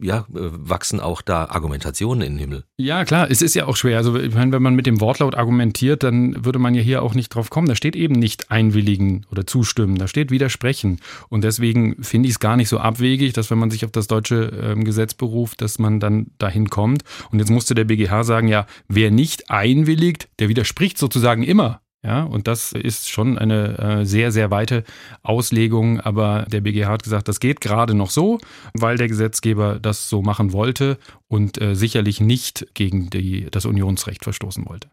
ja, 0.00 0.18
äh, 0.18 0.24
wachsen 0.34 1.00
auch 1.00 1.22
da 1.22 1.46
Argumentationen 1.46 2.22
in 2.22 2.32
den 2.34 2.38
Himmel. 2.38 2.64
Ja, 2.76 3.04
klar, 3.04 3.30
es 3.30 3.42
ist 3.42 3.54
ja 3.54 3.66
auch 3.66 3.76
schwer. 3.76 3.96
Also, 3.96 4.14
wenn 4.14 4.50
man 4.50 4.74
mit 4.74 4.86
dem 4.86 5.00
Wortlaut 5.00 5.34
argumentiert, 5.34 6.02
dann 6.02 6.44
würde 6.44 6.58
man 6.58 6.74
ja 6.74 6.82
hier 6.82 7.02
auch 7.02 7.14
nicht 7.14 7.28
drauf 7.28 7.50
kommen. 7.50 7.68
Da 7.68 7.76
steht 7.76 7.94
eben 7.94 8.14
nicht 8.14 8.50
einwilligen 8.50 9.26
oder 9.30 9.46
zustimmen, 9.46 9.96
da 9.96 10.08
steht 10.08 10.30
widersprechen. 10.30 11.00
Und 11.28 11.44
deswegen 11.44 12.02
finde 12.02 12.28
ich 12.28 12.34
es 12.34 12.40
gar 12.40 12.56
nicht 12.56 12.68
so 12.68 12.78
abwegig, 12.78 13.32
dass 13.32 13.50
wenn 13.50 13.58
man 13.58 13.70
sich 13.70 13.84
auf 13.84 13.92
das 13.92 14.08
deutsche 14.08 14.74
äh, 14.76 14.82
Gesetz 14.82 15.14
beruft, 15.14 15.60
dass 15.60 15.78
man 15.78 16.00
dann 16.00 16.32
dahin 16.38 16.68
kommt. 16.68 17.02
Und 17.30 17.38
jetzt 17.38 17.50
musste 17.50 17.74
der 17.74 17.84
BGH 17.84 18.24
sagen, 18.24 18.48
ja, 18.48 18.66
wer 18.88 19.10
nicht 19.10 19.50
einwilligt, 19.50 20.28
der 20.38 20.48
widerspricht 20.48 20.98
sozusagen 20.98 21.42
immer. 21.42 21.82
Ja, 22.04 22.24
und 22.24 22.48
das 22.48 22.72
ist 22.72 23.10
schon 23.10 23.38
eine 23.38 23.78
äh, 23.78 24.04
sehr, 24.04 24.32
sehr 24.32 24.50
weite 24.50 24.82
Auslegung. 25.22 26.00
Aber 26.00 26.46
der 26.50 26.60
BGH 26.60 26.88
hat 26.88 27.04
gesagt, 27.04 27.28
das 27.28 27.38
geht 27.38 27.60
gerade 27.60 27.94
noch 27.94 28.10
so, 28.10 28.38
weil 28.74 28.96
der 28.96 29.06
Gesetzgeber 29.06 29.78
das 29.78 30.08
so 30.08 30.20
machen 30.20 30.52
wollte 30.52 30.98
und 31.28 31.60
äh, 31.60 31.76
sicherlich 31.76 32.20
nicht 32.20 32.66
gegen 32.74 33.08
die, 33.10 33.46
das 33.50 33.66
Unionsrecht 33.66 34.24
verstoßen 34.24 34.66
wollte. 34.66 34.88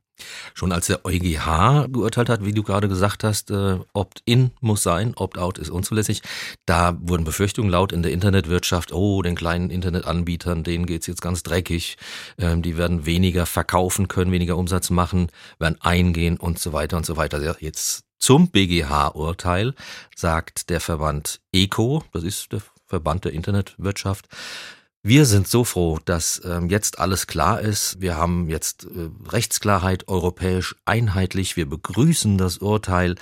Schon 0.53 0.71
als 0.71 0.87
der 0.87 1.05
EuGH 1.05 1.87
geurteilt 1.91 2.29
hat, 2.29 2.45
wie 2.45 2.53
du 2.53 2.63
gerade 2.63 2.87
gesagt 2.87 3.23
hast, 3.23 3.51
äh, 3.51 3.79
Opt-in 3.93 4.51
muss 4.61 4.83
sein, 4.83 5.13
Opt-out 5.15 5.57
ist 5.57 5.69
unzulässig, 5.69 6.21
da 6.65 6.97
wurden 7.01 7.23
Befürchtungen 7.23 7.69
laut 7.69 7.91
in 7.91 8.03
der 8.03 8.11
Internetwirtschaft, 8.11 8.93
oh, 8.93 9.21
den 9.21 9.35
kleinen 9.35 9.69
Internetanbietern, 9.69 10.63
denen 10.63 10.85
geht's 10.85 11.07
jetzt 11.07 11.21
ganz 11.21 11.43
dreckig, 11.43 11.97
ähm, 12.37 12.61
die 12.61 12.77
werden 12.77 13.05
weniger 13.05 13.45
verkaufen 13.45 14.07
können, 14.07 14.31
weniger 14.31 14.57
Umsatz 14.57 14.89
machen, 14.89 15.27
werden 15.59 15.77
eingehen 15.81 16.37
und 16.37 16.59
so 16.59 16.73
weiter 16.73 16.97
und 16.97 17.05
so 17.05 17.17
weiter. 17.17 17.41
Ja, 17.41 17.55
jetzt 17.59 18.03
zum 18.19 18.49
BGH-Urteil 18.49 19.73
sagt 20.15 20.69
der 20.69 20.81
Verband 20.81 21.39
ECO, 21.53 22.03
das 22.11 22.23
ist 22.23 22.51
der 22.51 22.61
Verband 22.85 23.23
der 23.25 23.33
Internetwirtschaft, 23.33 24.27
wir 25.01 25.25
sind 25.25 25.47
so 25.47 25.63
froh, 25.63 25.99
dass 26.03 26.41
ähm, 26.43 26.69
jetzt 26.69 26.99
alles 26.99 27.25
klar 27.25 27.61
ist. 27.61 28.01
Wir 28.01 28.17
haben 28.17 28.49
jetzt 28.49 28.83
äh, 28.83 29.09
Rechtsklarheit 29.29 30.09
europäisch 30.09 30.75
einheitlich. 30.83 31.55
Wir 31.55 31.69
begrüßen 31.69 32.37
das 32.37 32.57
Urteil. 32.57 33.15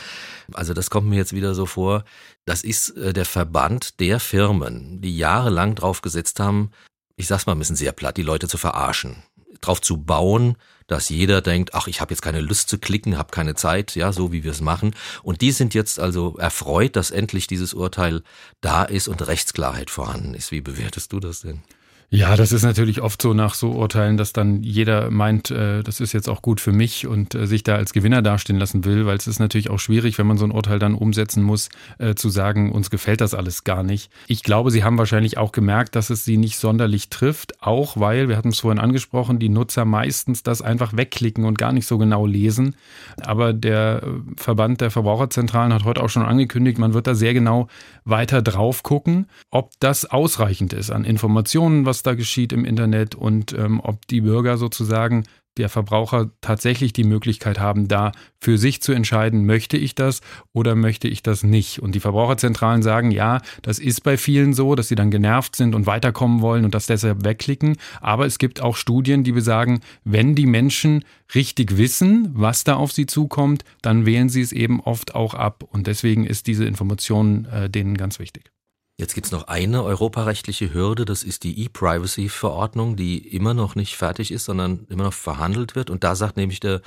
Also 0.54 0.74
das 0.74 0.90
kommt 0.90 1.08
mir 1.08 1.18
jetzt 1.18 1.34
wieder 1.34 1.54
so 1.54 1.68
vor. 1.68 2.04
Das 2.46 2.64
ist 2.64 2.98
äh, 2.98 3.14
der 3.14 3.26
Verband 3.26 4.00
der 4.00 4.20
Firmen, 4.20 5.02
die 5.02 5.16
jahrelang 5.16 5.76
drauf 5.76 6.02
gesetzt 6.02 6.40
haben, 6.40 6.72
ich 7.16 7.28
sag's 7.28 7.46
mal 7.46 7.56
bisschen 7.56 7.76
sehr 7.76 7.92
platt, 7.92 8.18
die 8.18 8.24
Leute 8.24 8.48
zu 8.48 8.58
verarschen, 8.58 9.18
drauf 9.62 9.82
zu 9.82 9.98
bauen, 9.98 10.56
dass 10.88 11.10
jeder 11.10 11.42
denkt, 11.42 11.74
ach, 11.74 11.88
ich 11.88 12.00
habe 12.00 12.14
jetzt 12.14 12.22
keine 12.22 12.40
Lust 12.40 12.70
zu 12.70 12.78
klicken, 12.78 13.18
habe 13.18 13.32
keine 13.32 13.56
Zeit, 13.56 13.96
ja, 13.96 14.14
so 14.14 14.32
wie 14.32 14.44
wir 14.44 14.52
es 14.52 14.62
machen. 14.62 14.96
Und 15.22 15.42
die 15.42 15.52
sind 15.52 15.74
jetzt 15.74 16.00
also 16.00 16.38
erfreut, 16.38 16.96
dass 16.96 17.12
endlich 17.12 17.48
dieses 17.48 17.74
Urteil 17.74 18.24
da 18.62 18.84
ist 18.84 19.08
und 19.08 19.26
Rechtsklarheit 19.28 19.90
vorhanden 19.90 20.34
ist. 20.34 20.52
Wie 20.52 20.62
bewertest 20.62 21.12
du 21.12 21.20
das 21.20 21.42
denn? 21.42 21.62
Ja, 22.10 22.38
das 22.38 22.54
ist 22.54 22.64
natürlich 22.64 23.02
oft 23.02 23.22
so 23.22 23.34
nach 23.34 23.54
so 23.54 23.72
Urteilen, 23.72 24.16
dass 24.16 24.32
dann 24.32 24.64
jeder 24.64 25.12
meint, 25.12 25.52
äh, 25.52 25.84
das 25.84 26.00
ist 26.00 26.14
jetzt 26.14 26.30
auch 26.30 26.42
gut 26.42 26.62
für 26.62 26.72
mich 26.72 27.06
und 27.06 27.36
äh, 27.36 27.48
sich 27.48 27.64
da 27.64 27.76
als 27.76 27.92
Gewinner 27.92 28.22
dastehen 28.22 28.58
lassen 28.58 28.86
will, 28.86 29.06
weil 29.06 29.18
es 29.18 29.28
ist 29.28 29.40
natürlich 29.40 29.70
auch 29.70 29.80
schwierig, 29.80 30.18
wenn 30.18 30.26
man 30.26 30.38
so 30.38 30.46
ein 30.46 30.52
Urteil 30.52 30.80
dann 30.80 30.96
umsetzen 30.96 31.44
muss, 31.44 31.68
äh, 31.98 32.16
zu 32.16 32.30
sagen, 32.30 32.72
uns 32.72 32.90
gefällt 32.90 33.20
das 33.20 33.34
alles 33.34 33.66
gar 33.66 33.84
nicht. 33.84 34.10
Ich 34.28 34.44
glaube, 34.44 34.72
Sie 34.72 34.86
haben 34.86 34.98
wahrscheinlich 34.98 35.38
auch 35.38 35.52
gemerkt, 35.52 35.98
dass 35.98 36.10
es 36.10 36.24
Sie 36.24 36.38
nicht 36.38 36.58
sonderlich 36.58 37.10
trifft, 37.10 37.62
auch 37.62 37.98
weil, 37.98 38.30
wir 38.30 38.38
hatten 38.38 38.50
es 38.50 38.62
vorhin 38.62 38.80
angesprochen, 38.80 39.38
die 39.38 39.50
Nutzer 39.50 39.84
meistens 39.84 40.44
das 40.44 40.62
einfach 40.62 40.96
wegklicken 40.96 41.44
und 41.44 41.58
gar 41.58 41.74
nicht 41.74 41.88
so 41.88 41.98
genau 41.98 42.26
lesen. 42.26 42.78
Aber 43.20 43.52
der 43.52 44.04
äh, 44.04 44.08
Verband 44.38 44.80
der 44.80 44.92
Verbraucherzentralen 44.92 45.74
hat 45.74 45.84
heute 45.84 46.02
auch 46.02 46.10
schon 46.10 46.24
angekündigt, 46.24 46.80
man 46.80 46.94
wird 46.94 47.06
da 47.06 47.16
sehr 47.16 47.34
genau 47.34 47.68
weiter 48.06 48.42
drauf 48.42 48.82
gucken, 48.84 49.28
ob 49.52 49.72
das 49.82 50.06
ausreichend 50.06 50.72
ist 50.72 50.90
an 50.90 51.04
Informationen, 51.04 51.86
was 51.86 51.97
was 51.98 52.04
da 52.04 52.14
geschieht 52.14 52.54
im 52.54 52.64
Internet 52.64 53.16
und 53.16 53.54
ähm, 53.54 53.80
ob 53.80 54.06
die 54.06 54.22
Bürger 54.22 54.58
sozusagen, 54.58 55.24
der 55.58 55.68
Verbraucher 55.68 56.30
tatsächlich 56.42 56.94
die 56.94 57.04
Möglichkeit 57.04 57.60
haben, 57.60 57.88
da 57.88 58.12
für 58.40 58.60
sich 58.60 58.84
zu 58.84 58.92
entscheiden, 58.92 59.48
möchte 59.48 59.78
ich 59.78 59.96
das 59.96 60.22
oder 60.54 60.76
möchte 60.76 61.08
ich 61.08 61.24
das 61.24 61.42
nicht. 61.42 61.80
Und 61.80 61.96
die 61.96 62.00
Verbraucherzentralen 62.00 62.84
sagen, 62.84 63.10
ja, 63.10 63.42
das 63.64 63.80
ist 63.80 64.04
bei 64.04 64.18
vielen 64.18 64.54
so, 64.54 64.76
dass 64.76 64.90
sie 64.90 64.94
dann 64.94 65.10
genervt 65.10 65.56
sind 65.56 65.74
und 65.74 65.88
weiterkommen 65.88 66.42
wollen 66.42 66.66
und 66.66 66.76
das 66.76 66.86
deshalb 66.86 67.26
wegklicken. 67.26 67.78
Aber 68.00 68.28
es 68.28 68.38
gibt 68.38 68.62
auch 68.62 68.76
Studien, 68.76 69.24
die 69.24 69.32
besagen, 69.32 69.80
wenn 70.04 70.36
die 70.36 70.46
Menschen 70.46 71.04
richtig 71.34 71.78
wissen, 71.78 72.30
was 72.34 72.64
da 72.64 72.76
auf 72.76 72.92
sie 72.92 73.08
zukommt, 73.08 73.64
dann 73.82 74.06
wählen 74.06 74.30
sie 74.30 74.42
es 74.42 74.52
eben 74.52 74.80
oft 74.82 75.16
auch 75.16 75.34
ab. 75.34 75.64
Und 75.68 75.88
deswegen 75.88 76.28
ist 76.28 76.46
diese 76.46 76.66
Information 76.66 77.46
äh, 77.46 77.68
denen 77.68 77.98
ganz 77.98 78.20
wichtig. 78.20 78.52
Jetzt 79.00 79.14
gibt's 79.14 79.32
noch 79.32 79.48
eine 79.48 79.84
europarechtliche 79.84 80.74
Hürde, 80.74 81.06
das 81.06 81.22
ist 81.22 81.44
die 81.44 81.64
E-Privacy-Verordnung, 81.64 82.96
die 82.96 83.20
immer 83.20 83.54
noch 83.54 83.76
nicht 83.76 83.96
fertig 83.96 84.32
ist, 84.32 84.46
sondern 84.46 84.88
immer 84.90 85.04
noch 85.04 85.14
verhandelt 85.14 85.76
wird. 85.76 85.92
Und 85.92 86.04
da 86.04 86.16
sagt 86.16 86.36
nämlich 86.36 86.60
der 86.60 86.82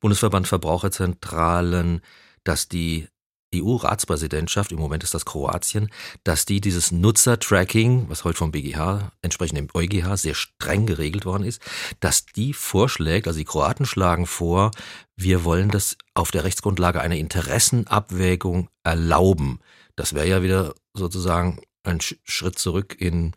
Bundesverband 0.00 0.48
Verbraucherzentralen, 0.48 2.00
dass 2.42 2.68
die 2.68 3.06
EU-Ratspräsidentschaft, 3.54 4.72
im 4.72 4.78
Moment 4.78 5.04
ist 5.04 5.14
das 5.14 5.24
Kroatien, 5.24 5.90
dass 6.24 6.46
die 6.46 6.60
dieses 6.60 6.90
Nutzer-Tracking, 6.90 8.08
was 8.08 8.24
heute 8.24 8.38
vom 8.38 8.50
BGH, 8.50 9.12
entsprechend 9.20 9.58
dem 9.58 9.68
EuGH, 9.72 10.16
sehr 10.16 10.34
streng 10.34 10.86
geregelt 10.86 11.26
worden 11.26 11.44
ist, 11.44 11.62
dass 12.00 12.26
die 12.26 12.54
vorschlägt, 12.54 13.28
also 13.28 13.38
die 13.38 13.44
Kroaten 13.44 13.86
schlagen 13.86 14.26
vor, 14.26 14.72
wir 15.16 15.44
wollen 15.44 15.68
das 15.68 15.96
auf 16.14 16.32
der 16.32 16.42
Rechtsgrundlage 16.42 17.00
einer 17.00 17.16
Interessenabwägung 17.16 18.68
erlauben. 18.82 19.60
Das 19.96 20.14
wäre 20.14 20.26
ja 20.28 20.42
wieder 20.42 20.74
sozusagen 20.94 21.60
ein 21.84 21.98
Schritt 22.00 22.58
zurück 22.58 22.96
in 22.98 23.32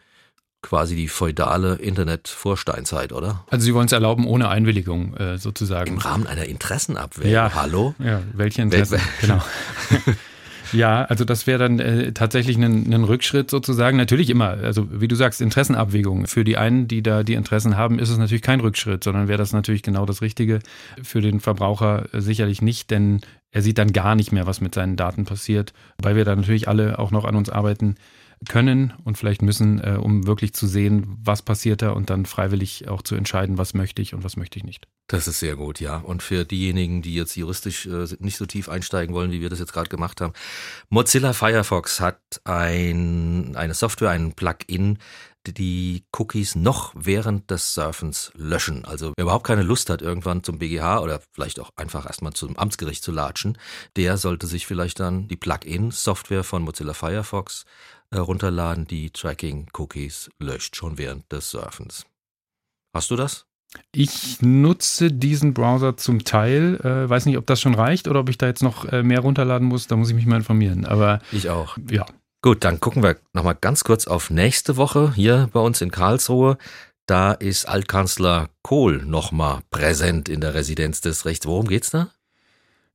quasi 0.61 0.95
die 0.95 1.07
feudale 1.07 1.75
Internet-Vorsteinzeit, 1.75 3.13
oder? 3.13 3.45
Also 3.51 3.63
Sie 3.63 3.73
wollen 3.75 3.85
es 3.85 3.91
erlauben 3.91 4.25
ohne 4.25 4.49
Einwilligung 4.49 5.15
äh, 5.15 5.37
sozusagen. 5.37 5.93
Im 5.93 5.97
Rahmen 5.99 6.25
einer 6.25 6.45
Interessenabwägung. 6.45 7.31
Ja. 7.31 7.53
Hallo? 7.53 7.93
Ja, 7.99 8.23
welche 8.33 8.63
Interessen? 8.63 8.99
genau. 9.21 9.41
Ja, 10.71 11.03
also 11.05 11.25
das 11.25 11.47
wäre 11.47 11.59
dann 11.59 11.79
äh, 11.79 12.11
tatsächlich 12.11 12.57
ein, 12.57 12.91
ein, 12.91 13.03
Rückschritt 13.03 13.49
sozusagen. 13.49 13.97
Natürlich 13.97 14.29
immer, 14.29 14.49
also 14.49 14.87
wie 14.91 15.07
du 15.07 15.15
sagst, 15.15 15.41
Interessenabwägung. 15.41 16.27
Für 16.27 16.43
die 16.43 16.57
einen, 16.57 16.87
die 16.87 17.03
da 17.03 17.23
die 17.23 17.35
Interessen 17.35 17.77
haben, 17.77 17.99
ist 17.99 18.09
es 18.09 18.17
natürlich 18.17 18.41
kein 18.41 18.59
Rückschritt, 18.59 19.03
sondern 19.03 19.27
wäre 19.27 19.37
das 19.37 19.53
natürlich 19.53 19.83
genau 19.83 20.05
das 20.05 20.21
Richtige. 20.21 20.59
Für 21.01 21.21
den 21.21 21.39
Verbraucher 21.39 22.07
sicherlich 22.13 22.61
nicht, 22.61 22.91
denn 22.91 23.21
er 23.55 23.61
sieht 23.61 23.77
dann 23.77 23.93
gar 23.93 24.15
nicht 24.15 24.33
mehr, 24.33 24.45
was 24.45 24.59
mit 24.59 24.75
seinen 24.75 24.97
Daten 24.97 25.23
passiert, 25.23 25.71
weil 25.97 26.17
wir 26.17 26.25
da 26.25 26.35
natürlich 26.35 26.67
alle 26.67 26.99
auch 26.99 27.11
noch 27.11 27.23
an 27.23 27.37
uns 27.37 27.49
arbeiten 27.49 27.95
können 28.49 28.93
und 29.05 29.17
vielleicht 29.17 29.41
müssen, 29.41 29.79
äh, 29.79 29.97
um 29.97 30.27
wirklich 30.27 30.53
zu 30.53 30.67
sehen, 30.67 31.17
was 31.23 31.41
passiert 31.41 31.81
da 31.81 31.91
und 31.91 32.09
dann 32.09 32.25
freiwillig 32.25 32.89
auch 32.89 33.01
zu 33.01 33.15
entscheiden, 33.15 33.57
was 33.57 33.73
möchte 33.73 34.01
ich 34.01 34.13
und 34.13 34.25
was 34.25 34.35
möchte 34.35 34.59
ich 34.59 34.65
nicht. 34.65 34.89
Das 35.07 35.29
ist 35.29 35.39
sehr 35.39 35.55
gut, 35.55 35.79
ja. 35.79 35.99
Und 35.99 36.21
für 36.21 36.43
diejenigen, 36.43 37.01
die 37.01 37.15
jetzt 37.15 37.37
juristisch 37.37 37.85
äh, 37.85 38.07
nicht 38.19 38.35
so 38.35 38.45
tief 38.45 38.67
einsteigen 38.67 39.15
wollen, 39.15 39.31
wie 39.31 39.39
wir 39.39 39.49
das 39.49 39.59
jetzt 39.59 39.71
gerade 39.71 39.89
gemacht 39.89 40.19
haben, 40.19 40.33
Mozilla 40.89 41.31
Firefox 41.31 42.01
hat 42.01 42.19
ein, 42.43 43.55
eine 43.55 43.73
Software, 43.73 44.09
ein 44.09 44.33
Plugin, 44.33 44.99
die 45.53 46.05
Cookies 46.17 46.55
noch 46.55 46.93
während 46.95 47.49
des 47.51 47.73
Surfens 47.73 48.31
löschen. 48.35 48.85
Also 48.85 49.13
wer 49.15 49.23
überhaupt 49.23 49.45
keine 49.45 49.63
Lust 49.63 49.89
hat, 49.89 50.01
irgendwann 50.01 50.43
zum 50.43 50.59
BGH 50.59 50.99
oder 50.99 51.21
vielleicht 51.33 51.59
auch 51.59 51.69
einfach 51.75 52.05
erstmal 52.05 52.33
zum 52.33 52.57
Amtsgericht 52.57 53.03
zu 53.03 53.11
latschen, 53.11 53.57
der 53.95 54.17
sollte 54.17 54.47
sich 54.47 54.65
vielleicht 54.65 54.99
dann 54.99 55.27
die 55.27 55.37
Plugin-Software 55.37 56.43
von 56.43 56.63
Mozilla 56.63 56.93
Firefox 56.93 57.65
runterladen, 58.13 58.87
die 58.87 59.11
Tracking-Cookies 59.11 60.29
löscht 60.39 60.75
schon 60.75 60.97
während 60.97 61.31
des 61.31 61.49
Surfens. 61.49 62.05
Hast 62.93 63.11
du 63.11 63.15
das? 63.15 63.45
Ich 63.91 64.41
nutze 64.41 65.11
diesen 65.11 65.53
Browser 65.53 65.97
zum 65.97 66.23
Teil. 66.23 66.79
Äh, 66.81 67.09
weiß 67.09 67.25
nicht, 67.25 67.37
ob 67.37 67.45
das 67.45 67.59
schon 67.59 67.75
reicht 67.75 68.07
oder 68.07 68.21
ob 68.21 68.29
ich 68.29 68.37
da 68.37 68.47
jetzt 68.47 68.63
noch 68.63 68.85
äh, 68.85 69.03
mehr 69.03 69.19
runterladen 69.19 69.67
muss. 69.67 69.87
Da 69.87 69.97
muss 69.97 70.09
ich 70.09 70.15
mich 70.15 70.25
mal 70.25 70.37
informieren. 70.37 70.85
Aber 70.85 71.19
ich 71.31 71.49
auch. 71.49 71.77
Ja. 71.89 72.05
Gut, 72.45 72.63
dann 72.63 72.79
gucken 72.79 73.01
wir 73.01 73.17
nochmal 73.33 73.57
ganz 73.59 73.83
kurz 73.83 74.05
auf 74.05 74.29
nächste 74.29 74.77
Woche 74.77 75.13
hier 75.15 75.49
bei 75.51 75.59
uns 75.59 75.81
in 75.81 75.89
Karlsruhe. 75.89 76.59
Da 77.07 77.31
ist 77.31 77.67
Altkanzler 77.67 78.51
Kohl 78.61 79.03
nochmal 79.03 79.61
präsent 79.71 80.29
in 80.29 80.41
der 80.41 80.53
Residenz 80.53 81.01
des 81.01 81.25
Rechts. 81.25 81.47
Worum 81.47 81.67
geht's 81.67 81.89
da? 81.89 82.11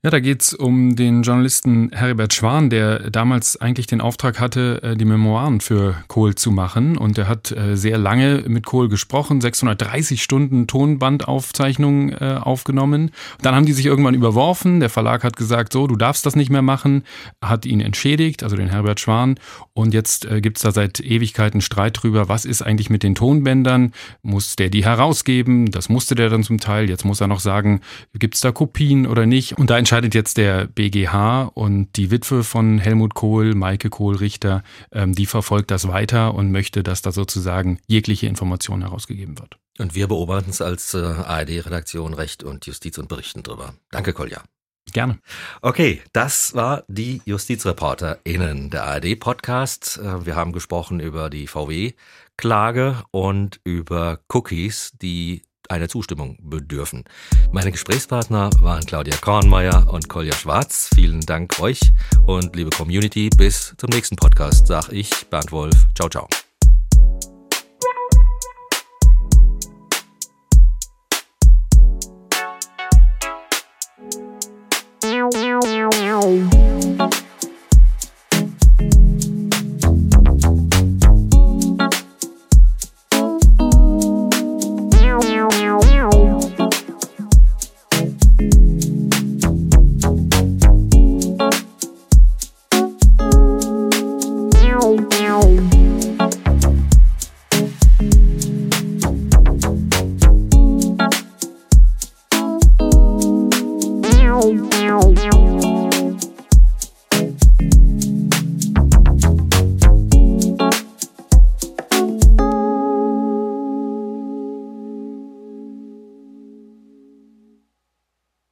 Ja, 0.02 0.08
da 0.08 0.18
geht's 0.18 0.54
um 0.54 0.96
den 0.96 1.20
Journalisten 1.20 1.90
Heribert 1.92 2.32
Schwan, 2.32 2.70
der 2.70 3.10
damals 3.10 3.60
eigentlich 3.60 3.86
den 3.86 4.00
Auftrag 4.00 4.40
hatte, 4.40 4.82
äh, 4.82 4.96
die 4.96 5.04
Memoiren 5.04 5.60
für 5.60 5.94
Kohl 6.08 6.34
zu 6.34 6.50
machen. 6.50 6.96
Und 6.96 7.18
er 7.18 7.28
hat 7.28 7.52
äh, 7.52 7.76
sehr 7.76 7.98
lange 7.98 8.44
mit 8.46 8.64
Kohl 8.64 8.88
gesprochen, 8.88 9.42
630 9.42 10.22
Stunden 10.22 10.66
Tonbandaufzeichnungen 10.66 12.16
äh, 12.18 12.38
aufgenommen. 12.40 13.10
Dann 13.42 13.54
haben 13.54 13.66
die 13.66 13.74
sich 13.74 13.84
irgendwann 13.84 14.14
überworfen. 14.14 14.80
Der 14.80 14.88
Verlag 14.88 15.22
hat 15.22 15.36
gesagt, 15.36 15.74
so, 15.74 15.86
du 15.86 15.96
darfst 15.96 16.24
das 16.24 16.34
nicht 16.34 16.48
mehr 16.48 16.62
machen, 16.62 17.04
hat 17.44 17.66
ihn 17.66 17.82
entschädigt, 17.82 18.42
also 18.42 18.56
den 18.56 18.70
Herbert 18.70 19.00
Schwan. 19.00 19.38
Und 19.74 19.92
jetzt 19.92 20.26
gibt's 20.40 20.62
da 20.62 20.72
seit 20.72 21.00
Ewigkeiten 21.00 21.60
Streit 21.60 22.02
drüber, 22.02 22.30
was 22.30 22.46
ist 22.46 22.62
eigentlich 22.62 22.88
mit 22.88 23.02
den 23.02 23.14
Tonbändern? 23.14 23.92
Muss 24.22 24.56
der 24.56 24.70
die 24.70 24.82
herausgeben? 24.82 25.70
Das 25.70 25.90
musste 25.90 26.14
der 26.14 26.30
dann 26.30 26.42
zum 26.42 26.58
Teil. 26.58 26.88
Jetzt 26.88 27.04
muss 27.04 27.20
er 27.20 27.26
noch 27.26 27.40
sagen, 27.40 27.82
gibt's 28.14 28.40
da 28.40 28.50
Kopien 28.50 29.06
oder 29.06 29.26
nicht? 29.26 29.58
Und 29.58 29.68
da 29.68 29.76
entscheidet 29.90 30.14
jetzt 30.14 30.36
der 30.36 30.68
BGH 30.68 31.50
und 31.52 31.96
die 31.96 32.12
Witwe 32.12 32.44
von 32.44 32.78
Helmut 32.78 33.14
Kohl, 33.14 33.56
Maike 33.56 33.90
Kohl-Richter, 33.90 34.62
ähm, 34.92 35.16
die 35.16 35.26
verfolgt 35.26 35.72
das 35.72 35.88
weiter 35.88 36.34
und 36.34 36.52
möchte, 36.52 36.84
dass 36.84 37.02
da 37.02 37.10
sozusagen 37.10 37.80
jegliche 37.88 38.28
Information 38.28 38.82
herausgegeben 38.82 39.36
wird. 39.40 39.58
Und 39.80 39.96
wir 39.96 40.06
beobachten 40.06 40.50
es 40.50 40.62
als 40.62 40.94
äh, 40.94 40.98
ARD-Redaktion 40.98 42.14
Recht 42.14 42.44
und 42.44 42.66
Justiz 42.66 42.98
und 42.98 43.08
berichten 43.08 43.42
drüber. 43.42 43.74
Danke, 43.90 44.12
Kolja. 44.12 44.44
Gerne. 44.92 45.18
Okay, 45.60 46.00
das 46.12 46.54
war 46.54 46.84
die 46.86 47.20
JustizreporterInnen 47.24 48.70
der 48.70 48.84
ARD-Podcast. 48.84 49.98
Äh, 49.98 50.24
wir 50.24 50.36
haben 50.36 50.52
gesprochen 50.52 51.00
über 51.00 51.30
die 51.30 51.48
VW-Klage 51.48 53.02
und 53.10 53.60
über 53.64 54.20
Cookies, 54.28 54.92
die 55.02 55.42
einer 55.70 55.88
Zustimmung 55.88 56.36
bedürfen. 56.42 57.04
Meine 57.52 57.70
Gesprächspartner 57.72 58.50
waren 58.60 58.84
Claudia 58.84 59.16
Kornmeier 59.16 59.88
und 59.92 60.08
Kolja 60.08 60.34
Schwarz. 60.34 60.90
Vielen 60.94 61.20
Dank 61.20 61.60
euch 61.60 61.80
und 62.26 62.54
liebe 62.56 62.70
Community. 62.70 63.30
Bis 63.36 63.74
zum 63.78 63.90
nächsten 63.90 64.16
Podcast, 64.16 64.66
sag 64.66 64.90
ich, 64.92 65.10
Bernd 65.30 65.52
Wolf. 65.52 65.86
Ciao, 65.94 66.08
ciao. 66.08 66.28